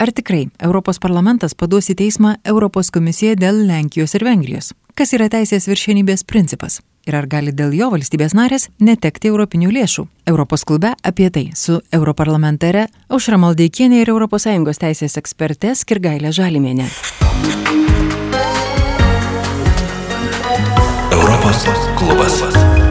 Ar 0.00 0.12
tikrai 0.12 0.46
Europos 0.62 1.00
parlamentas 1.02 1.56
paduos 1.58 1.88
į 1.90 1.96
teismą 1.98 2.36
Europos 2.46 2.92
komisiją 2.94 3.34
dėl 3.34 3.64
Lenkijos 3.66 4.14
ir 4.14 4.22
Vengrijos? 4.22 4.70
Kas 4.94 5.10
yra 5.16 5.26
teisės 5.26 5.66
viršenybės 5.66 6.22
principas? 6.22 6.78
Ir 7.10 7.16
ar 7.18 7.26
gali 7.26 7.50
dėl 7.50 7.74
jo 7.74 7.88
valstybės 7.90 8.36
narės 8.38 8.68
netekti 8.78 9.32
europinių 9.32 9.72
lėšų? 9.74 10.06
Europos 10.30 10.62
klube 10.62 10.92
apie 11.02 11.32
tai 11.34 11.48
su 11.58 11.80
europarlamentare 11.90 12.86
Aušra 13.10 13.40
Maldeikienė 13.42 14.04
ir 14.04 14.14
ES 14.14 14.82
teisės 14.84 15.18
ekspertė 15.18 15.74
Skirgailė 15.74 16.30
Žalimėnė. 16.30 16.86
Europos 21.10 21.66
klubas. 21.98 22.86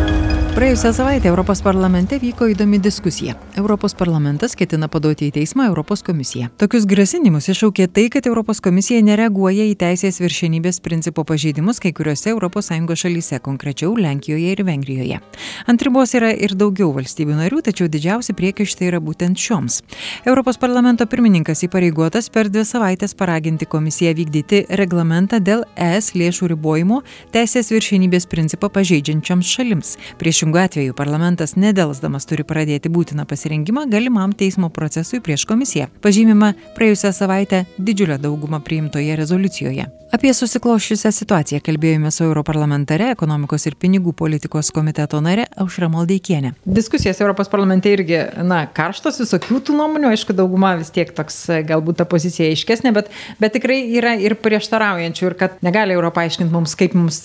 Praėjusią 0.58 0.89
savaitę 0.94 1.30
Europos 1.30 1.62
parlamente 1.62 2.18
vyko 2.20 2.48
įdomi 2.50 2.80
diskusija. 2.82 3.36
Europos 3.56 3.94
parlamentas 3.94 4.56
ketina 4.57 4.88
paduoti 4.89 5.28
į 5.28 5.34
teismą 5.36 5.68
Europos 5.70 6.02
komisiją. 6.02 6.48
Tokius 6.57 6.88
grasinimus 6.89 7.46
iššaukė 7.54 7.86
tai, 7.94 8.07
kad 8.10 8.26
Europos 8.26 8.57
komisija 8.66 9.04
nereaguoja 9.06 9.68
į 9.70 9.75
teisės 9.78 10.18
viršenybės 10.18 10.82
principo 10.82 11.21
pažeidimus 11.29 11.78
kai 11.78 11.92
kuriuose 11.93 12.34
ES 12.34 13.01
šalyse, 13.04 13.39
konkrečiau 13.46 13.93
Lenkijoje 13.93 14.56
ir 14.56 14.64
Vengrijoje. 14.65 15.20
Ant 15.68 15.86
ribos 15.86 16.15
yra 16.18 16.32
ir 16.34 16.56
daugiau 16.57 16.89
valstybių 16.96 17.37
narių, 17.37 17.62
tačiau 17.70 17.86
didžiausi 17.86 18.34
priekaištai 18.34 18.89
yra 18.89 18.98
būtent 18.98 19.37
šioms. 19.37 19.84
Europos 20.26 20.57
parlamento 20.57 21.06
pirmininkas 21.06 21.62
įpareigotas 21.70 22.32
per 22.34 22.50
dvi 22.50 22.65
savaitės 22.65 23.14
paraginti 23.14 23.70
komisiją 23.70 24.15
vykdyti 24.18 24.65
reglamentą 24.74 25.37
dėl 25.37 25.68
ES 25.78 26.15
lėšų 26.18 26.50
ribojimo 26.56 27.04
teisės 27.29 27.70
viršenybės 27.70 28.26
principą 28.26 28.74
pažeidžiančioms 28.74 29.46
šalims. 29.46 29.96
Prieš 30.18 30.46
priešingu 30.47 30.57
atveju 30.57 30.93
parlamentas 30.93 31.56
nedelsdamas 31.60 32.25
turi 32.25 32.44
pradėti 32.47 32.88
būtiną 32.89 33.25
pasirengimą 33.28 33.83
galimam 33.92 34.31
teismo 34.31 34.70
procesui 34.70 35.20
prieš 35.20 35.44
komisiją. 35.45 35.88
Pažymima 36.02 36.53
praėjusią 36.78 37.11
savaitę 37.11 37.66
didžiulę 37.78 38.17
daugumą 38.17 38.61
priimtoje 38.64 39.16
rezoliucijoje 39.16 39.89
apie 40.11 40.31
susiklosčiusią 40.34 41.12
situaciją 41.12 41.59
kalbėjome 41.66 42.12
su 42.14 42.23
europarlamentare 42.23 43.09
ekonomikos 43.12 43.66
ir 43.68 43.76
pinigų 43.80 44.14
politikos 44.18 44.70
komiteto 44.76 45.20
nare 45.23 45.48
aušra 45.59 45.90
maldeikiene 45.92 46.54
diskusijos 46.64 47.20
europos 47.22 47.50
parlamente 47.52 47.92
irgi 47.92 48.22
na 48.48 48.62
karštos 48.80 49.20
visokių 49.23 49.59
tų 49.68 49.76
nuomonių 49.78 50.12
aišku 50.14 50.36
dauguma 50.38 50.76
vis 50.80 50.92
tiek 50.96 51.12
toks 51.18 51.40
galbūt 51.68 52.00
ta 52.00 52.08
pozicija 52.09 52.48
aiškesnė 52.54 52.94
bet 52.96 53.12
bet 53.42 53.56
tikrai 53.58 53.80
yra 54.00 54.14
ir 54.22 54.38
prieštaraujančių 54.44 55.28
ir 55.28 55.38
kad 55.42 55.58
negali 55.66 55.96
europa 55.98 56.24
aiškint 56.24 56.53
mums 56.53 56.78
kaip 56.80 56.96
mums 56.98 57.20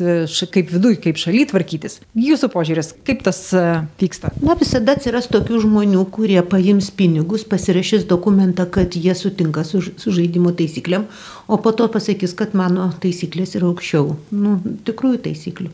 kaip 0.52 0.72
viduj 0.72 0.98
kaip 1.04 1.20
šaly 1.20 1.44
tvarkytis. 1.52 2.00
Jūsų 2.18 2.50
požiūris 2.52 2.92
kaip 3.06 3.22
tas 3.26 3.38
e, 3.56 3.62
vyksta? 4.00 4.32
Na 4.42 4.56
visada 4.58 4.96
atsiras 4.96 5.28
tokių 5.32 5.62
žmonių 5.66 6.02
kurie 6.14 6.40
paims 6.46 6.90
pinigus 6.98 7.46
pasirašys 7.48 8.08
dokumentą 8.10 8.66
kad 8.70 8.96
jie 8.98 9.14
sutinka 9.18 9.64
su 9.68 9.82
su 9.82 10.14
žaidimo 10.14 10.54
taisyklėm 10.58 11.06
o 11.46 11.58
po 11.58 11.72
to 11.72 11.88
pasakys, 11.92 12.34
kad 12.38 12.54
mano 12.58 12.90
taisyklės 13.02 13.56
yra 13.58 13.70
aukščiau. 13.70 14.16
Nu, 14.34 14.58
tikrųjų 14.86 15.22
taisyklių. 15.26 15.70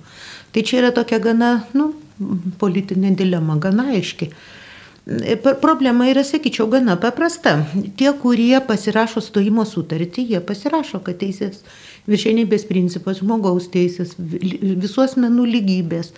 Tai 0.53 0.65
čia 0.65 0.81
yra 0.83 0.93
tokia 0.97 1.21
gana, 1.23 1.51
nu, 1.77 1.93
politinė 2.61 3.13
dilema, 3.19 3.59
gana 3.61 3.91
aiški. 3.95 4.31
Problema 5.63 6.09
yra, 6.11 6.25
sakyčiau, 6.27 6.67
gana 6.69 6.99
paprasta. 7.01 7.63
Tie, 7.97 8.11
kurie 8.21 8.59
pasirašo 8.65 9.23
stojimo 9.25 9.65
sutartį, 9.69 10.27
jie 10.35 10.43
pasirašo, 10.45 11.01
kad 11.05 11.21
teisės 11.23 11.63
viršenybės 12.09 12.67
principas, 12.69 13.23
žmogaus 13.23 13.71
teisės, 13.73 14.17
visų 14.19 15.07
asmenų 15.07 15.47
lygybės 15.55 16.13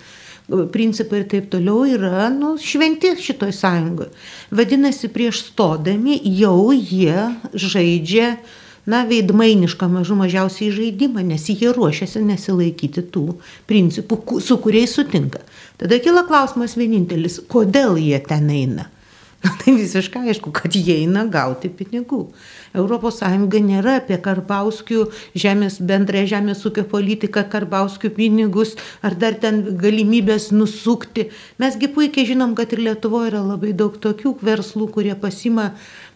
principai 0.73 1.21
ir 1.21 1.27
taip 1.31 1.45
toliau 1.53 1.85
yra 1.87 2.25
nu, 2.33 2.57
šventi 2.59 3.13
šitoj 3.15 3.53
sąjungoje. 3.55 4.09
Vadinasi, 4.51 5.07
prieš 5.13 5.45
stodami 5.45 6.17
jau 6.41 6.73
jie 6.75 7.29
žaidžia 7.55 8.33
uh, 8.33 8.57
na, 8.85 9.03
veidmainišką 9.09 9.89
mažų 9.91 10.17
mažiausiai 10.23 10.71
žaidimą, 10.75 11.25
nes 11.27 11.49
jie 11.51 11.73
ruošiasi 11.73 12.23
nesilaikyti 12.25 13.03
tų 13.13 13.27
principų, 13.69 14.39
su 14.41 14.57
kuriais 14.61 14.95
sutinka. 14.97 15.43
Tada 15.81 16.01
kila 16.01 16.25
klausimas 16.29 16.77
vienintelis, 16.77 17.41
kodėl 17.51 17.99
jie 18.01 18.19
ten 18.25 18.49
eina. 18.53 18.89
Na, 19.41 19.49
tai 19.57 19.73
visiškai 19.73 20.27
aišku, 20.29 20.51
kad 20.53 20.75
jie 20.77 20.99
eina 21.01 21.23
gauti 21.25 21.71
pinigų. 21.73 22.27
ES 22.77 23.21
nėra 23.65 23.95
apie 23.97 24.19
Karbauskių 24.21 25.07
žemės, 25.33 25.79
bendrąją 25.81 26.27
žemės 26.35 26.61
ūkio 26.69 26.83
politiką, 26.91 27.47
Karbauskių 27.49 28.11
pinigus 28.13 28.75
ar 29.01 29.17
dar 29.17 29.33
ten 29.33 29.63
galimybės 29.81 30.51
nusukti. 30.53 31.31
Mesgi 31.57 31.89
puikiai 31.89 32.29
žinom, 32.29 32.53
kad 32.53 32.69
ir 32.73 32.85
Lietuvoje 32.85 33.33
yra 33.33 33.41
labai 33.41 33.73
daug 33.73 33.97
tokių 33.97 34.37
verslų, 34.45 34.91
kurie 34.93 35.17
pasima 35.17 35.71
Mm, 35.71 36.10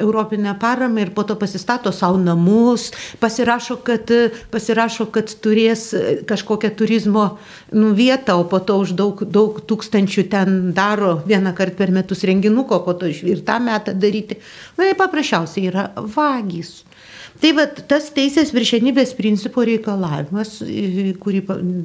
europinę 0.00 0.54
paramą 0.60 1.00
ir 1.00 1.10
po 1.14 1.24
to 1.24 1.36
pasistato 1.36 1.92
savo 1.92 2.18
namus, 2.18 2.90
pasirašo, 3.20 3.76
kad, 3.76 4.10
pasirašo, 4.50 5.06
kad 5.12 5.32
turės 5.40 5.88
kažkokią 6.28 6.70
turizmo 6.76 7.26
nu, 7.72 7.94
vietą, 7.94 8.40
o 8.40 8.44
po 8.44 8.60
to 8.60 8.78
už 8.84 8.92
daug, 8.98 9.24
daug 9.24 9.60
tūkstančių 9.60 10.26
ten 10.32 10.58
daro 10.76 11.20
vieną 11.26 11.54
kartą 11.56 11.76
per 11.76 11.92
metus 11.92 12.24
renginuko, 12.24 12.80
po 12.84 12.94
to 12.94 13.08
ir 13.08 13.44
tą 13.46 13.58
metą 13.60 13.94
daryti. 13.94 14.40
Na, 14.76 14.84
tai 14.84 14.94
paprasčiausiai 14.98 15.70
yra 15.72 15.88
vagys. 15.96 16.82
Tai 17.40 17.50
va 17.56 17.66
tas 17.68 18.08
teisės 18.16 18.52
viršenybės 18.56 19.12
principo 19.18 19.64
reikalavimas, 19.66 20.56
kurį 21.20 21.42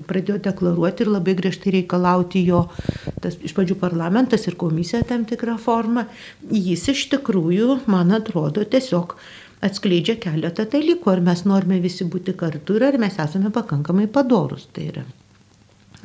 pradėjo 0.08 0.38
deklaruoti 0.48 1.04
ir 1.04 1.12
labai 1.12 1.36
griežtai 1.40 1.74
reikalauti 1.76 2.44
jo, 2.48 2.64
tas 3.24 3.36
iš 3.42 3.56
pradžių 3.58 3.78
parlamentas 3.82 4.48
ir 4.48 4.56
komisija 4.60 5.04
tam 5.08 5.26
tikrą 5.28 5.58
formą, 5.62 6.06
jis 6.52 6.88
iš 6.94 7.08
tikrųjų, 7.16 7.82
man 7.92 8.16
atrodo, 8.16 8.64
tiesiog 8.64 9.18
atskleidžia 9.66 10.18
keletą 10.22 10.66
dalykų, 10.72 11.12
ar 11.12 11.24
mes 11.26 11.44
norime 11.46 11.82
visi 11.84 12.08
būti 12.08 12.34
kartu 12.38 12.80
ir 12.80 12.88
ar 12.88 13.00
mes 13.02 13.20
esame 13.22 13.52
pakankamai 13.54 14.08
padorus. 14.12 14.70
Tai 14.74 14.88
yra. 14.94 15.04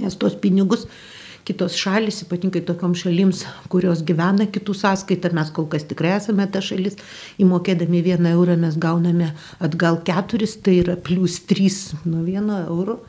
Nes 0.02 0.18
tos 0.20 0.34
pinigus 0.36 0.84
kitos 1.46 1.76
šalis, 1.78 2.22
ypatingai 2.24 2.62
tokiom 2.66 2.96
šalims, 2.98 3.44
kurios 3.72 4.02
gyvena 4.06 4.48
kitų 4.50 4.74
sąskaitą, 4.76 5.30
mes 5.36 5.52
kol 5.54 5.68
kas 5.70 5.86
tikrai 5.86 6.16
esame 6.16 6.48
ta 6.50 6.62
šalis, 6.64 6.98
įmokėdami 7.42 8.02
vieną 8.06 8.32
eurą 8.34 8.56
mes 8.60 8.78
gauname 8.82 9.30
atgal 9.62 10.00
keturis, 10.06 10.56
tai 10.58 10.80
yra 10.82 10.96
plus 10.98 11.38
trys 11.46 11.94
nuo 12.04 12.24
vieno 12.26 12.58
euro. 12.66 13.00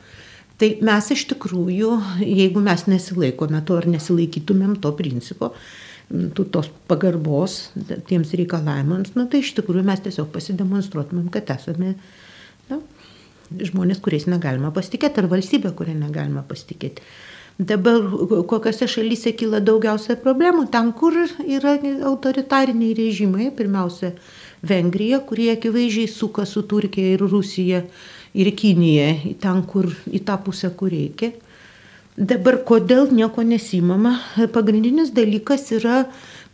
Tai 0.58 0.72
mes 0.82 1.10
iš 1.14 1.28
tikrųjų, 1.30 1.92
jeigu 2.24 2.62
mes 2.62 2.86
nesilaikome 2.90 3.60
to 3.66 3.76
ar 3.78 3.86
nesilaikytumėm 3.90 4.78
to 4.82 4.90
principo, 4.98 5.52
tų 6.08 6.46
tos 6.54 6.70
pagarbos 6.90 7.68
tiems 8.08 8.32
reikalavimams, 8.38 9.12
na, 9.14 9.28
tai 9.30 9.42
iš 9.44 9.52
tikrųjų 9.58 9.84
mes 9.86 10.02
tiesiog 10.06 10.30
pasidemonstruotumėm, 10.34 11.28
kad 11.34 11.52
esame 11.54 11.94
na, 12.70 12.80
žmonės, 13.50 14.00
kuriais 14.02 14.26
negalima 14.30 14.72
pasitikėti, 14.74 15.22
ar 15.22 15.30
valstybė, 15.30 15.74
kurią 15.78 15.94
negalima 16.00 16.42
pasitikėti. 16.48 17.04
Dabar 17.58 18.04
kokiose 18.46 18.86
šalyse 18.86 19.32
kyla 19.34 19.58
daugiausia 19.58 20.14
problemų, 20.22 20.68
ten, 20.70 20.92
kur 20.94 21.16
yra 21.42 21.72
autoritariniai 22.06 22.92
režimai, 22.94 23.48
pirmiausia 23.50 24.12
Vengrija, 24.62 25.18
kurie 25.26 25.48
akivaizdžiai 25.56 26.06
suka 26.12 26.46
su 26.46 26.62
Turkija 26.70 27.16
ir 27.16 27.24
Rusija 27.26 27.82
ir 28.38 28.52
Kinija, 28.54 29.08
ten, 29.42 29.64
kur 29.66 29.90
į 30.06 30.22
tą 30.22 30.38
pusę, 30.44 30.70
kur 30.70 30.94
reikia. 30.94 31.32
Dabar 32.18 32.60
kodėl 32.66 33.10
nieko 33.14 33.42
nesimama? 33.42 34.16
Pagrindinis 34.54 35.10
dalykas 35.14 35.72
yra 35.74 36.04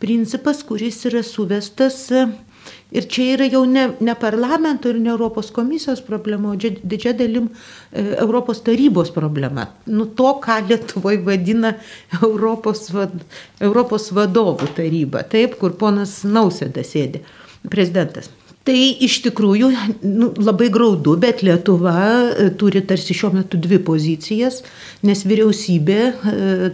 principas, 0.01 0.65
kuris 0.65 1.03
yra 1.05 1.21
suvestas 1.25 2.07
Ir 2.95 3.07
čia 3.11 3.33
yra 3.35 3.47
jau 3.49 3.63
ne, 3.67 3.87
ne 3.99 4.15
parlamento 4.19 4.89
ir 4.91 4.99
ne 5.01 5.11
Europos 5.11 5.49
komisijos 5.55 6.03
problema, 6.05 6.53
o 6.53 6.55
didžia 6.55 7.15
dalim 7.17 7.49
e, 7.49 8.05
Europos 8.21 8.61
tarybos 8.65 9.11
problema. 9.15 9.67
Nu 9.85 10.05
to, 10.05 10.35
ką 10.43 10.61
Lietuvoje 10.69 11.23
vadina 11.25 11.75
Europos, 12.21 12.87
vad, 12.95 13.17
Europos 13.59 14.11
vadovų 14.15 14.71
taryba, 14.77 15.25
taip, 15.27 15.59
kur 15.59 15.75
ponas 15.79 16.21
Nausėda 16.23 16.85
sėdi, 16.85 17.23
prezidentas. 17.69 18.31
Tai 18.65 18.75
iš 19.05 19.19
tikrųjų 19.27 19.67
nu, 20.09 20.31
labai 20.41 20.71
graudu, 20.73 21.13
bet 21.21 21.43
Lietuva 21.45 21.99
e, 22.33 22.47
turi 22.57 22.81
tarsi 22.87 23.13
šiuo 23.13 23.29
metu 23.35 23.59
dvi 23.61 23.77
pozicijas, 23.85 24.63
nes 25.05 25.21
vyriausybė, 25.29 25.99
e, 26.31 26.69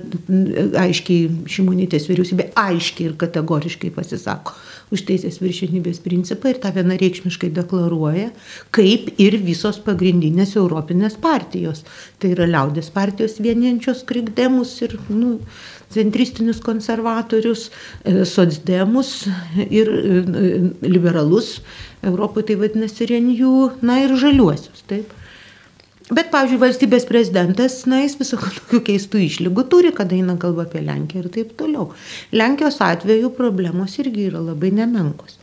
aiškiai, 0.85 1.25
šimonytės 1.51 2.07
vyriausybė 2.07 2.47
aiškiai 2.61 3.09
ir 3.09 3.17
kategoriškai 3.19 3.91
pasisako 3.97 4.55
už 4.91 5.05
teisės 5.07 5.39
viršinybės 5.41 6.01
principą 6.03 6.51
ir 6.51 6.59
tą 6.63 6.71
vienareikšmiškai 6.75 7.51
deklaruoja, 7.55 8.29
kaip 8.75 9.09
ir 9.21 9.37
visos 9.41 9.79
pagrindinės 9.85 10.57
europinės 10.59 11.17
partijos. 11.21 11.85
Tai 12.19 12.33
yra 12.35 12.49
liaudės 12.49 12.91
partijos 12.93 13.39
vieniančios 13.43 14.03
krikdemus 14.09 14.75
ir 14.85 14.97
nu, 15.09 15.37
centristinius 15.91 16.61
konservatorius, 16.63 17.69
e, 18.03 18.25
socdemus 18.25 19.25
ir 19.69 19.91
e, 19.91 20.21
liberalus, 20.87 21.59
Europoje 22.01 22.47
tai 22.49 22.55
vadinasi 22.57 23.05
renijų, 23.11 23.55
na 23.85 23.99
ir 24.01 24.15
žaliuosius. 24.17 24.81
Taip. 24.89 25.11
Bet, 26.11 26.27
pavyzdžiui, 26.33 26.59
valstybės 26.59 27.05
prezidentas, 27.07 27.77
na, 27.87 28.01
jis 28.03 28.17
visokių 28.19 28.49
tokių 28.57 28.81
keistų 28.89 29.21
išlygų 29.27 29.67
turi, 29.71 29.93
kada 29.95 30.17
eina 30.17 30.35
kalba 30.39 30.65
apie 30.67 30.83
Lenkiją 30.83 31.23
ir 31.23 31.29
taip 31.37 31.53
toliau. 31.59 31.91
Lenkijos 32.35 32.81
atveju 32.83 33.31
problemos 33.37 33.95
irgi 34.03 34.27
yra 34.27 34.43
labai 34.43 34.73
nemenkos. 34.75 35.40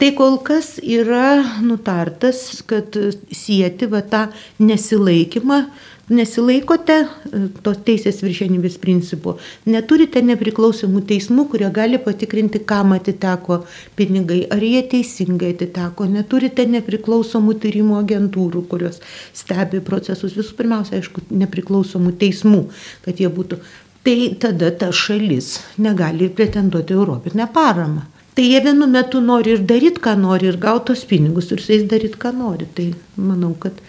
Tai 0.00 0.10
kol 0.16 0.38
kas 0.40 0.78
yra 0.80 1.60
nutartas, 1.60 2.62
kad 2.68 2.96
sieti 3.36 3.88
va 3.90 4.00
tą 4.00 4.26
nesilaikymą 4.64 5.64
nesilaikote 6.10 6.96
e, 7.00 7.40
tos 7.64 7.80
teisės 7.86 8.20
viršenybės 8.24 8.76
principų, 8.82 9.36
neturite 9.70 10.22
nepriklausomų 10.26 11.04
teismų, 11.10 11.46
kurie 11.52 11.70
gali 11.74 12.00
patikrinti, 12.02 12.62
kam 12.66 12.94
atiteko 12.96 13.62
pinigai, 13.98 14.42
ar 14.50 14.64
jie 14.64 14.82
teisingai 14.90 15.52
atiteko, 15.54 16.08
neturite 16.10 16.66
nepriklausomų 16.70 17.56
tyrimo 17.62 17.98
agentūrų, 18.00 18.64
kurios 18.70 19.00
stebi 19.36 19.82
procesus, 19.86 20.34
visų 20.38 20.56
pirmiausia, 20.58 20.98
aišku, 20.98 21.28
nepriklausomų 21.30 22.16
teismų, 22.20 22.64
kad 23.06 23.22
jie 23.22 23.30
būtų. 23.30 23.60
Tai 24.00 24.16
tada 24.40 24.70
ta 24.80 24.88
šalis 24.96 25.58
negali 25.78 26.30
pretenduoti 26.32 26.96
Europinę 26.96 27.46
paramą. 27.52 28.08
Tai 28.40 28.46
jie 28.48 28.60
vienu 28.64 28.86
metu 28.88 29.20
nori 29.20 29.50
ir 29.52 29.58
daryti, 29.68 30.00
ką 30.00 30.14
nori, 30.16 30.46
ir 30.48 30.56
gautos 30.56 31.02
pinigus, 31.04 31.50
ir 31.52 31.60
su 31.60 31.74
jais 31.74 31.82
daryti, 31.84 32.16
ką 32.16 32.30
nori. 32.32 32.64
Tai 32.72 32.86
manau, 33.20 33.50
kad 33.60 33.82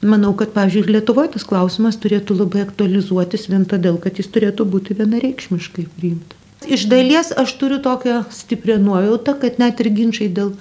Manau, 0.00 0.30
kad, 0.32 0.54
pavyzdžiui, 0.54 0.86
ir 0.86 0.92
Lietuvoje 0.94 1.34
tas 1.34 1.42
klausimas 1.44 1.98
turėtų 2.00 2.38
labai 2.38 2.62
aktualizuotis 2.64 3.50
vien 3.50 3.66
todėl, 3.68 3.98
kad 4.00 4.16
jis 4.16 4.30
turėtų 4.32 4.64
būti 4.72 4.94
vienareikšmiškai 4.96 5.84
priimtas. 5.98 6.38
Iš 6.64 6.86
dalies 6.88 7.34
aš 7.36 7.52
turiu 7.60 7.80
tokią 7.84 8.22
stiprią 8.32 8.78
nuojautą, 8.80 9.34
kad 9.42 9.58
net 9.60 9.82
ir 9.84 9.90
ginčiai 9.98 10.30
dėl 10.32 10.54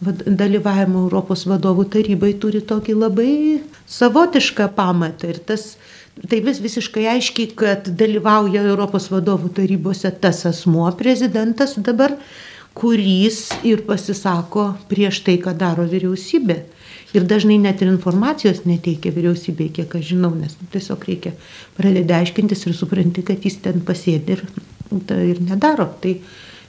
dalyvavimo 0.00 1.02
Europos 1.04 1.44
vadovų 1.48 1.88
tarybai 1.92 2.32
turi 2.40 2.62
tokį 2.64 2.96
labai 3.02 3.34
savotišką 3.84 4.70
pamatą. 4.78 5.34
Ir 5.34 5.44
tas, 5.44 5.74
tai 6.24 6.40
vis 6.48 6.62
visiškai 6.64 7.04
aiškiai, 7.18 7.52
kad 7.52 7.92
dalyvauja 8.00 8.64
Europos 8.64 9.10
vadovų 9.12 9.52
tarybose 9.60 10.14
tas 10.24 10.46
asmuo, 10.48 10.88
prezidentas 10.96 11.76
dabar, 11.76 12.16
kuris 12.76 13.48
ir 13.64 13.86
pasisako 13.88 14.70
prieš 14.90 15.22
tai, 15.24 15.38
ką 15.40 15.54
daro 15.56 15.86
vyriausybė 15.88 16.56
ir 17.16 17.24
dažnai 17.24 17.56
net 17.62 17.80
ir 17.82 17.88
informacijos 17.88 18.64
neteikia 18.68 19.12
vyriausybė, 19.14 19.70
kiek 19.78 19.94
aš 19.98 20.10
žinau, 20.12 20.32
nes 20.36 20.56
nu, 20.60 20.68
tiesiog 20.72 21.04
reikia 21.08 21.32
pradėti 21.78 22.16
aiškintis 22.16 22.66
ir 22.66 22.76
supranti, 22.76 23.24
kad 23.26 23.44
jis 23.44 23.60
ten 23.64 23.80
pasėdi 23.86 24.36
ir, 24.36 24.42
ta, 25.08 25.16
ir 25.16 25.40
nedaro. 25.44 25.88
Tai 26.02 26.16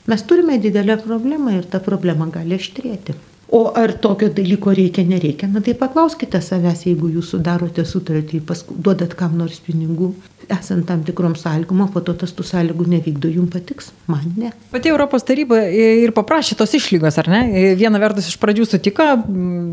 mes 0.08 0.28
turime 0.30 0.60
didelę 0.64 1.00
problemą 1.04 1.58
ir 1.58 1.68
ta 1.72 1.84
problema 1.84 2.30
gali 2.32 2.56
aštrėti. 2.56 3.18
O 3.50 3.72
ar 3.80 3.94
tokio 4.04 4.28
dalyko 4.28 4.74
reikia, 4.76 5.06
nereikia, 5.08 5.48
na 5.48 5.62
tai 5.64 5.72
paklauskite 5.80 6.42
savęs, 6.44 6.82
jeigu 6.90 7.08
jūs 7.14 7.30
sudarote 7.32 7.86
sutartį, 7.88 8.42
duodat 8.76 9.14
kam 9.16 9.38
nors 9.40 9.62
pinigų, 9.64 10.10
esant 10.52 10.84
tam 10.90 11.06
tikrom 11.08 11.36
sąlygom, 11.40 11.86
o 11.86 11.88
po 11.94 12.02
to 12.04 12.12
tas 12.20 12.34
tų 12.36 12.44
sąlygų 12.50 12.88
nevykdo, 12.92 13.32
jums 13.32 13.54
patiks, 13.54 13.94
man 14.12 14.26
ne. 14.36 14.52
Pati 14.74 14.92
Europos 14.92 15.24
taryba 15.28 15.62
ir 15.64 16.12
paprašė 16.18 16.58
tos 16.60 16.76
išlygos, 16.76 17.22
ar 17.24 17.32
ne? 17.32 17.42
Viena 17.80 18.04
vertus 18.04 18.28
iš 18.28 18.36
pradžių 18.44 18.68
sutiko, 18.68 19.08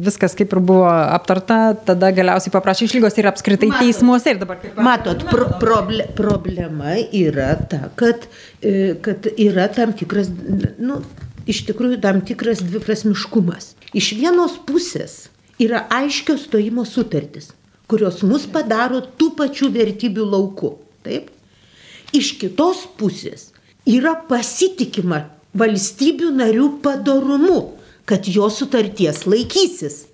viskas 0.06 0.38
kaip 0.38 0.54
ir 0.54 0.62
buvo 0.62 0.86
aptarta, 0.86 1.74
tada 1.90 2.14
galiausiai 2.14 2.54
paprašė 2.54 2.86
išlygos 2.86 3.18
ir 3.18 3.30
apskritai 3.32 3.72
matot, 3.72 3.82
teismuose 3.82 4.36
ir 4.36 4.42
dabar 4.44 4.62
kaip. 4.62 4.78
Matot, 4.78 5.26
pro, 5.34 5.50
proble, 5.58 6.06
problema 6.14 6.94
yra 7.10 7.56
ta, 7.58 7.88
kad, 7.98 8.30
e, 8.62 8.94
kad 9.02 9.26
yra 9.34 9.66
tam 9.74 9.98
tikras, 9.98 10.30
nu, 10.78 11.02
iš 11.50 11.64
tikrųjų 11.68 12.00
tam 12.04 12.22
tikras 12.26 12.62
dviprasmiškumas. 12.64 13.74
Iš 13.94 14.12
vienos 14.18 14.56
pusės 14.66 15.28
yra 15.60 15.84
aiškios 15.92 16.48
stojimo 16.48 16.84
sutartys, 16.88 17.52
kurios 17.90 18.22
mus 18.26 18.48
padaro 18.50 19.02
tų 19.18 19.34
pačių 19.38 19.70
vertybių 19.74 20.26
lauku. 20.34 20.74
Taip? 21.04 21.30
Iš 22.14 22.34
kitos 22.40 22.84
pusės 22.98 23.50
yra 23.86 24.14
pasitikima 24.28 25.24
valstybių 25.54 26.32
narių 26.34 26.68
padarumu, 26.82 27.60
kad 28.08 28.26
jo 28.28 28.48
sutarties 28.50 29.24
laikysis. 29.28 30.04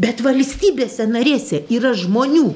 Bet 0.00 0.22
valstybėse 0.24 1.04
narėse 1.06 1.62
yra 1.70 1.92
žmonių, 1.96 2.54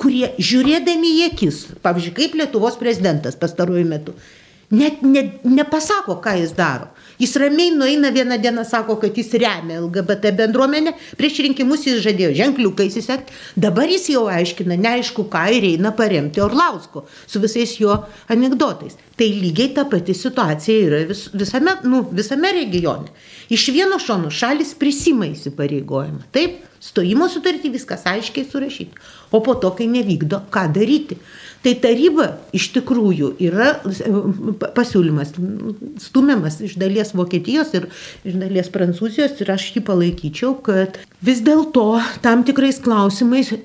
kurie 0.00 0.34
žiūrėdami 0.36 1.12
į 1.20 1.26
akis, 1.30 1.60
pavyzdžiui, 1.84 2.14
kaip 2.18 2.34
Lietuvos 2.38 2.76
prezidentas 2.80 3.38
pastaruoju 3.40 3.86
metu, 3.88 4.14
net 4.70 5.02
ne, 5.02 5.24
nepasako, 5.44 6.20
ką 6.24 6.36
jis 6.40 6.54
daro. 6.56 6.90
Jis 7.18 7.36
ramiai 7.38 7.70
nueina 7.70 8.10
vieną 8.10 8.38
dieną, 8.42 8.64
sako, 8.64 8.96
kad 8.96 9.16
jis 9.18 9.32
remia 9.32 9.78
LGBT 9.80 10.32
bendruomenę, 10.34 10.94
prieš 11.18 11.38
rinkimus 11.46 11.86
jis 11.86 12.02
žadėjo 12.02 12.32
ženkliukais 12.34 12.96
įsekti, 12.98 13.36
dabar 13.56 13.90
jis 13.90 14.08
jau 14.10 14.24
aiškina, 14.32 14.76
neaišku, 14.80 15.28
ką 15.30 15.44
ir 15.54 15.68
eina 15.74 15.94
paremti 15.94 16.42
Orlausko 16.42 17.04
su 17.26 17.42
visais 17.42 17.76
jo 17.78 17.94
anegdotais. 18.28 18.98
Tai 19.14 19.28
lygiai 19.30 19.70
ta 19.76 19.84
pati 19.86 20.14
situacija 20.14 20.88
yra 20.88 21.04
vis, 21.06 21.28
visame, 21.32 21.76
nu, 21.86 22.02
visame 22.10 22.50
regione. 22.56 23.14
Iš 23.54 23.68
vieno 23.76 24.00
šono 24.02 24.30
šalis 24.30 24.74
prisima 24.78 25.28
įsipareigojimą. 25.30 26.24
Taip, 26.34 26.64
stojimo 26.82 27.28
sutartį 27.30 27.70
viskas 27.76 28.02
aiškiai 28.10 28.48
surašyti. 28.50 28.98
O 29.30 29.40
po 29.44 29.54
to, 29.54 29.70
kai 29.78 29.86
nevykdo, 29.90 30.42
ką 30.50 30.66
daryti. 30.74 31.20
Tai 31.64 31.72
taryba 31.80 32.26
iš 32.52 32.66
tikrųjų 32.74 33.30
yra 33.40 33.70
pasiūlymas 34.76 35.30
stumiamas 36.02 36.58
iš 36.66 36.74
dalies 36.80 37.14
Vokietijos 37.16 37.70
ir 37.78 37.86
iš 38.28 38.36
dalies 38.36 38.68
Prancūzijos 38.74 39.40
ir 39.40 39.52
aš 39.54 39.70
jį 39.72 39.84
palaikyčiau, 39.86 40.58
kad 40.66 40.98
vis 41.24 41.40
dėlto 41.46 41.86
tam 42.26 42.44
tikrais 42.44 42.82
klausimais 42.84 43.54
e, 43.54 43.62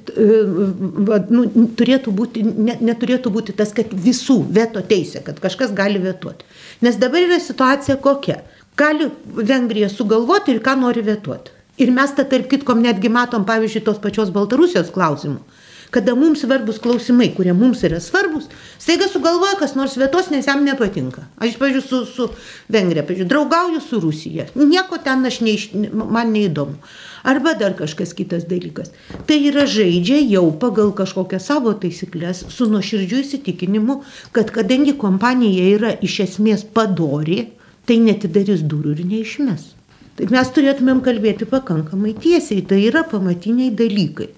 nu, 1.28 1.44
turėtų 1.76 2.16
būti, 2.16 2.46
ne, 2.48 2.78
neturėtų 2.80 3.36
būti 3.36 3.58
tas, 3.60 3.76
kad 3.76 3.92
visų 3.92 4.46
veto 4.48 4.80
teisė, 4.80 5.20
kad 5.26 5.44
kažkas 5.44 5.76
gali 5.76 6.00
vetuoti. 6.00 6.48
Nes 6.86 6.96
dabar 7.04 7.28
yra 7.28 7.44
situacija 7.44 8.00
kokia. 8.00 8.40
Gali 8.80 9.10
Vengrija 9.36 9.92
sugalvoti 9.92 10.56
ir 10.56 10.64
ką 10.64 10.80
nori 10.80 11.04
vetuoti. 11.04 11.52
Ir 11.84 11.92
mes 11.96 12.16
tą 12.16 12.24
tarp 12.32 12.48
kitkom 12.52 12.80
netgi 12.84 13.12
matom, 13.12 13.44
pavyzdžiui, 13.48 13.84
tos 13.84 14.00
pačios 14.00 14.32
Baltarusijos 14.32 14.96
klausimų 14.96 15.44
kada 15.90 16.16
mums 16.16 16.44
svarbus 16.44 16.80
klausimai, 16.80 17.32
kurie 17.36 17.54
mums 17.58 17.82
yra 17.88 18.00
svarbus, 18.04 18.46
staiga 18.78 19.08
sugalvoja, 19.10 19.58
kas 19.60 19.76
nors 19.78 19.98
vietos, 19.98 20.30
nes 20.30 20.48
jam 20.48 20.62
nepatinka. 20.66 21.26
Aš, 21.42 21.58
pavyzdžiui, 21.62 21.86
su, 21.88 22.02
su 22.06 22.28
Vengrija, 22.70 23.04
pavyzdžiui, 23.08 23.30
draugauju 23.30 23.82
su 23.82 24.00
Rusija. 24.04 24.46
Nieko 24.56 25.00
ten 25.04 25.26
aš 25.26 25.40
neiš, 25.46 25.70
man 25.94 26.34
neįdomu. 26.36 26.78
Arba 27.24 27.56
dar 27.60 27.74
kažkas 27.76 28.14
kitas 28.16 28.46
dalykas. 28.48 28.94
Tai 29.28 29.40
yra 29.50 29.66
žaidžia 29.68 30.22
jau 30.30 30.46
pagal 30.62 30.94
kažkokią 30.96 31.42
savo 31.44 31.74
taisyklės 31.82 32.46
su 32.54 32.70
nuoširdžiu 32.72 33.24
įsitikinimu, 33.26 34.00
kad 34.36 34.54
kadangi 34.56 34.96
kompanija 34.98 35.66
yra 35.74 35.96
iš 36.06 36.22
esmės 36.28 36.64
padori, 36.64 37.50
tai 37.90 37.98
netidarys 38.06 38.64
durų 38.70 38.96
ir 38.96 39.04
neišmes. 39.10 39.74
Tai 40.20 40.28
mes 40.32 40.50
turėtumėm 40.56 41.00
kalbėti 41.04 41.48
pakankamai 41.48 42.14
tiesiai, 42.20 42.62
tai 42.68 42.82
yra 42.90 43.06
pamatiniai 43.08 43.72
dalykai. 43.72 44.30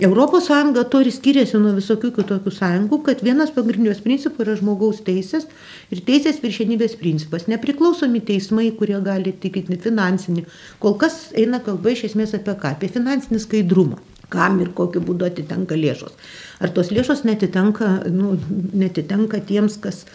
Europos 0.00 0.44
Sąjunga 0.44 0.84
to 0.84 1.02
ir 1.04 1.10
skiriasi 1.12 1.58
nuo 1.60 1.74
visokių 1.76 2.14
kitokių 2.16 2.50
sąjungų, 2.56 2.98
kad 3.04 3.20
vienas 3.20 3.50
pagrindinius 3.52 3.98
principų 4.00 4.46
yra 4.46 4.54
žmogaus 4.56 5.02
teisės 5.04 5.44
ir 5.92 6.00
teisės 6.06 6.38
viršenybės 6.40 6.94
principas. 6.96 7.44
Nepriklausomi 7.52 8.22
teismai, 8.24 8.70
kurie 8.78 8.96
gali 9.04 9.34
tikinti 9.42 9.76
finansinį. 9.84 10.46
Kol 10.80 10.96
kas 11.02 11.18
eina 11.36 11.60
kalba 11.60 11.92
iš 11.92 12.06
esmės 12.08 12.32
apie 12.38 12.56
ką? 12.56 12.72
Apie 12.72 12.88
finansinį 12.88 13.42
skaidrumą. 13.44 14.00
Kam 14.32 14.62
ir 14.64 14.72
kokiu 14.72 15.04
būdu 15.04 15.28
atitenka 15.28 15.76
lėšos. 15.76 16.16
Ar 16.64 16.72
tos 16.72 16.88
lėšos 16.88 17.26
netitenka, 17.28 17.98
nu, 18.08 18.38
netitenka 18.72 19.42
tiems, 19.44 19.76
kas 19.76 20.06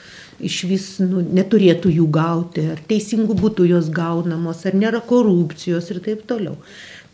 iš 0.44 0.58
vis 0.70 0.86
nu, 1.01 1.22
neturėtų 1.22 1.91
jų 1.96 2.06
gauti, 2.13 2.67
ar 2.74 2.82
teisingų 2.89 3.38
būtų 3.39 3.67
jos 3.72 3.89
gaunamos, 3.94 4.65
ar 4.67 4.77
nėra 4.77 5.01
korupcijos 5.06 5.89
ir 5.94 6.01
taip 6.06 6.25
toliau. 6.29 6.58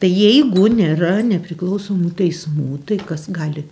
Tai 0.02 0.10
jeigu 0.12 0.68
nėra 0.68 1.22
nepriklausomų 1.24 2.12
teismų, 2.20 2.82
tai 2.90 2.98
kas 3.00 3.30
gali 3.32 3.64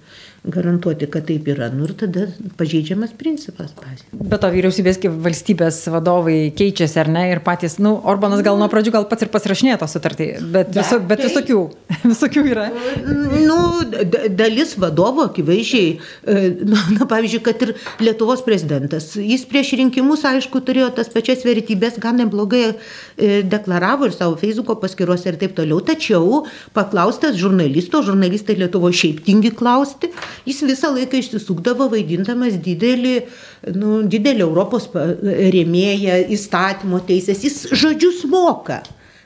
garantuoti, 0.44 1.06
kad 1.06 1.28
taip 1.28 1.46
yra. 1.54 1.68
Nu 1.70 1.86
ir 1.86 1.94
tada 1.98 2.26
pažeidžiamas 2.58 3.14
principas. 3.18 3.76
Bet 4.12 4.42
to 4.42 4.50
vyriausybės 4.50 4.98
kaip 5.02 5.20
valstybės 5.22 5.84
vadovai 5.94 6.38
keičiasi, 6.58 6.98
ar 7.04 7.12
ne? 7.14 7.28
Ir 7.30 7.44
patys, 7.46 7.78
nu, 7.84 7.94
Orbanas 8.10 8.42
gal 8.46 8.58
nuo 8.58 8.66
pradžių 8.72 8.96
gal 8.96 9.06
pats 9.10 9.22
ir 9.22 9.30
pasirašinėjo 9.34 9.78
tą 9.84 9.90
sutartį, 9.92 10.28
bet, 10.56 10.72
viso, 10.74 10.98
bet 11.12 11.22
visokių, 11.28 11.60
visokių 12.14 12.46
yra. 12.56 12.66
Nu, 13.46 13.60
dalis 14.34 14.74
vadovų 14.82 15.28
akivaizdžiai, 15.30 15.94
e, 16.26 16.50
na, 16.66 16.88
na, 16.98 17.10
pavyzdžiui, 17.12 17.44
kad 17.46 17.62
ir 17.68 17.76
Lietuvos 18.02 18.42
prezidentas, 18.46 19.12
jis 19.22 19.46
prieš 19.46 19.76
rinkimus, 19.78 20.26
aišku, 20.26 20.64
turėjo 20.66 20.90
tas 20.98 21.14
pačias 21.14 21.46
vertybės, 21.46 22.02
gan 22.02 22.18
neblogai 22.18 22.64
e, 22.72 23.44
deklaravo 23.46 24.10
ir 24.10 24.18
savo 24.18 24.40
Facebook'o 24.42 24.80
paskyruose 24.82 25.30
ir 25.30 25.38
taip 25.42 25.54
toliau. 25.60 25.84
Tačiau 25.86 26.44
paklaustas 26.74 27.38
žurnalisto, 27.38 28.02
žurnalistai 28.10 28.58
Lietuvo 28.58 28.90
šiaip 28.90 29.22
tingi 29.28 29.54
klausti, 29.54 30.10
jis 30.48 30.64
visą 30.68 30.94
laiką 30.96 31.20
išsisukdavo 31.22 31.90
vaidindamas 31.92 32.58
didelį, 32.64 33.16
nu, 33.76 34.02
didelį 34.12 34.46
Europos 34.48 34.90
rėmėją, 34.94 36.24
įstatymo 36.38 37.04
teisės, 37.08 37.46
jis 37.48 37.62
žodžius 37.84 38.26
moka. 38.32 38.82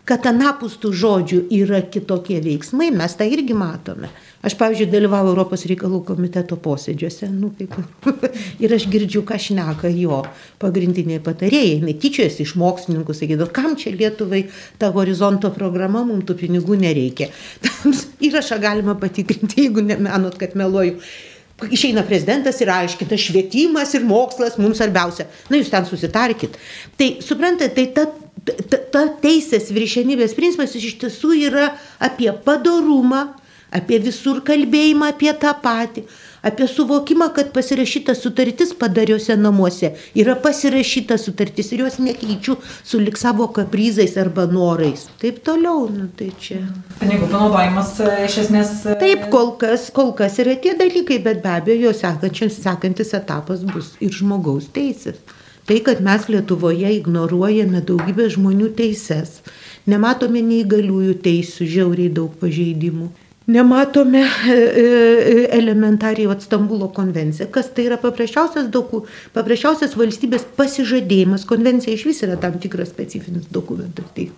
kad 0.06 0.26
anapus 0.30 0.76
tų 0.82 0.92
žodžių 0.94 1.40
yra 1.58 1.82
kitokie 1.90 2.38
veiksmai, 2.44 2.92
mes 2.94 3.16
tą 3.18 3.26
irgi 3.26 3.56
matome. 3.58 4.12
Aš, 4.46 4.54
pavyzdžiui, 4.60 4.92
dalyvauju 4.92 5.32
Europos 5.32 5.64
reikalų 5.66 6.04
komiteto 6.06 6.58
posėdžiuose, 6.62 7.32
nu, 7.34 7.50
kaip, 7.58 7.74
ir 8.64 8.74
aš 8.76 8.84
girdžiu, 8.94 9.24
ką 9.26 9.40
šneka 9.42 9.90
jo 9.90 10.20
pagrindiniai 10.62 11.22
patarėjai. 11.26 11.80
Jis 11.82 12.02
tyčiojasi 12.04 12.44
iš 12.46 12.52
mokslininkų, 12.62 13.16
sakydavo, 13.18 13.48
kam 13.56 13.74
čia 13.80 13.96
Lietuvai 13.96 14.44
ta 14.82 14.92
horizonto 14.94 15.50
programa, 15.56 16.04
mums 16.06 16.28
tų 16.30 16.36
pinigų 16.44 16.78
nereikia. 16.78 17.32
Įrašą 18.28 18.60
galima 18.62 18.94
patikrinti, 19.02 19.64
jeigu 19.66 19.82
nemanot, 19.86 20.38
kad 20.42 20.54
meluoju. 20.60 21.00
Išeina 21.72 22.04
prezidentas 22.06 22.60
ir 22.62 22.70
aiškina, 22.70 23.18
švietimas 23.18 23.96
ir 23.96 24.06
mokslas 24.06 24.60
mums 24.60 24.78
svarbiausia. 24.78 25.26
Na, 25.50 25.58
jūs 25.58 25.72
ten 25.72 25.88
susitarkit. 25.88 26.60
Tai, 27.00 27.08
suprantate, 27.24 27.72
tai 27.80 27.88
ta, 27.96 28.06
ta, 28.70 28.82
ta 28.94 29.04
teisės 29.24 29.72
viršenybės 29.74 30.38
principas 30.38 30.76
iš 30.78 31.00
tiesų 31.02 31.34
yra 31.48 31.72
apie 32.04 32.30
padarumą, 32.46 33.24
apie 33.76 34.00
visur 34.04 34.42
kalbėjimą 34.46 35.12
apie 35.14 35.32
tą 35.40 35.52
patį, 35.62 36.06
apie 36.46 36.68
suvokimą, 36.70 37.30
kad 37.36 37.52
pasirašyta 37.56 38.16
sutartis 38.16 38.74
padariuose 38.78 39.36
namuose 39.40 39.92
yra 40.22 40.36
pasirašyta 40.44 41.18
sutartis 41.22 41.72
ir 41.74 41.86
jos 41.86 41.98
nekeičiu 42.08 42.58
su 42.84 43.02
lik 43.02 43.18
savo 43.18 43.48
kaprizais 43.56 44.16
arba 44.22 44.46
norais. 44.52 45.08
Taip 45.22 45.42
toliau, 45.48 45.88
nu, 45.92 46.10
tai 46.20 46.30
čia. 46.42 46.62
Pinigų 47.02 47.32
panaudojimas 47.32 47.96
e, 48.06 48.12
iš 48.28 48.38
esmės. 48.46 48.76
E, 48.94 49.00
Taip, 49.02 49.28
kol 49.34 49.56
kas, 49.62 49.90
kol 49.96 50.14
kas 50.18 50.38
yra 50.44 50.56
tie 50.62 50.76
dalykai, 50.78 51.20
bet 51.26 51.42
be 51.44 51.56
abejo, 51.58 51.96
sekantis 51.96 53.16
etapas 53.18 53.66
bus 53.74 53.96
ir 54.00 54.14
žmogaus 54.14 54.70
teisės. 54.76 55.20
Tai, 55.66 55.80
kad 55.82 55.98
mes 56.06 56.28
Lietuvoje 56.30 56.92
ignoruojame 57.00 57.80
daugybę 57.82 58.28
žmonių 58.30 58.70
teises, 58.78 59.40
nematome 59.90 60.44
neįgaliųjų 60.46 61.16
teisų, 61.26 61.66
žiauriai 61.66 62.12
daug 62.14 62.36
pažeidimų 62.38 63.10
nematome 63.48 64.22
e, 64.22 64.52
e, 64.52 65.58
elementariai 65.58 66.42
Stambulo 66.42 66.88
konvencija, 66.94 67.48
kas 67.52 67.70
tai 67.74 67.86
yra 67.90 67.98
paprasčiausias, 68.02 68.70
doku, 68.74 69.06
paprasčiausias 69.34 69.96
valstybės 69.98 70.48
pasižadėjimas. 70.58 71.46
Konvencija 71.50 71.94
iš 71.94 72.06
vis 72.10 72.24
yra 72.26 72.40
tam 72.42 72.58
tikras 72.62 72.90
specifinis 72.94 73.50
dokumentas. 73.54 74.10
Tai 74.16 74.30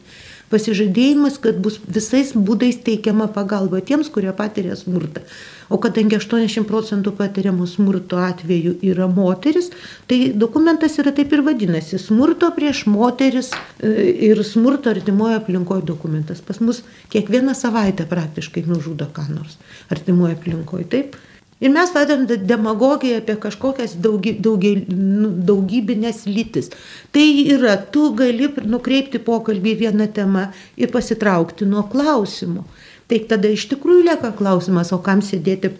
pasižadėjimas, 0.51 1.37
kad 1.43 1.59
bus 1.63 1.77
visais 1.83 2.31
būdais 2.35 2.79
teikiama 2.83 3.27
pagalba 3.35 3.81
tiems, 3.83 4.09
kurie 4.13 4.31
patiria 4.35 4.77
smurtą. 4.79 5.23
O 5.67 5.79
kadangi 5.83 6.15
80 6.15 6.63
procentų 6.67 7.11
patiriamų 7.17 7.67
smurto 7.67 8.19
atveju 8.23 8.77
yra 8.87 9.09
moteris, 9.11 9.67
tai 10.07 10.31
dokumentas 10.31 10.95
yra 11.01 11.11
taip 11.15 11.33
ir 11.35 11.43
vadinasi- 11.43 11.99
smurto 12.07 12.51
prieš 12.55 12.85
moteris 12.87 13.51
e, 13.51 13.89
ir 14.29 14.43
smurto 14.43 14.89
artimoje 14.89 15.35
aplinkoje 15.35 15.83
dokumentas. 15.83 16.39
Pas 16.39 16.59
mus 16.59 16.83
kiekvieną 17.11 17.55
savaitę 17.55 18.07
praktiškai 18.07 18.63
nužudo 18.97 19.13
ką 19.13 19.29
nors 19.29 19.57
artimoje 19.89 20.35
aplinkoje. 20.35 20.85
Taip. 20.89 21.15
Ir 21.59 21.71
mes 21.73 21.89
vadėm 21.89 22.27
demagogiją 22.27 23.17
apie 23.17 23.35
kažkokias 23.35 23.95
daugy, 23.97 24.35
daugy, 24.39 24.85
nu, 24.93 25.31
daugybinės 25.41 26.27
lytis. 26.27 26.69
Tai 27.11 27.25
yra, 27.49 27.77
tu 27.77 28.13
gali 28.13 28.47
nukreipti 28.63 29.17
pokalbį 29.17 29.73
vieną 29.79 30.07
temą 30.13 30.51
ir 30.77 30.91
pasitraukti 30.91 31.65
nuo 31.65 31.87
klausimų. 31.89 32.63
Tai 33.07 33.19
tada 33.25 33.49
iš 33.49 33.69
tikrųjų 33.71 34.03
lieka 34.05 34.35
klausimas, 34.37 34.91
o 34.93 34.99
kam 34.99 35.21
sėdėti 35.21 35.71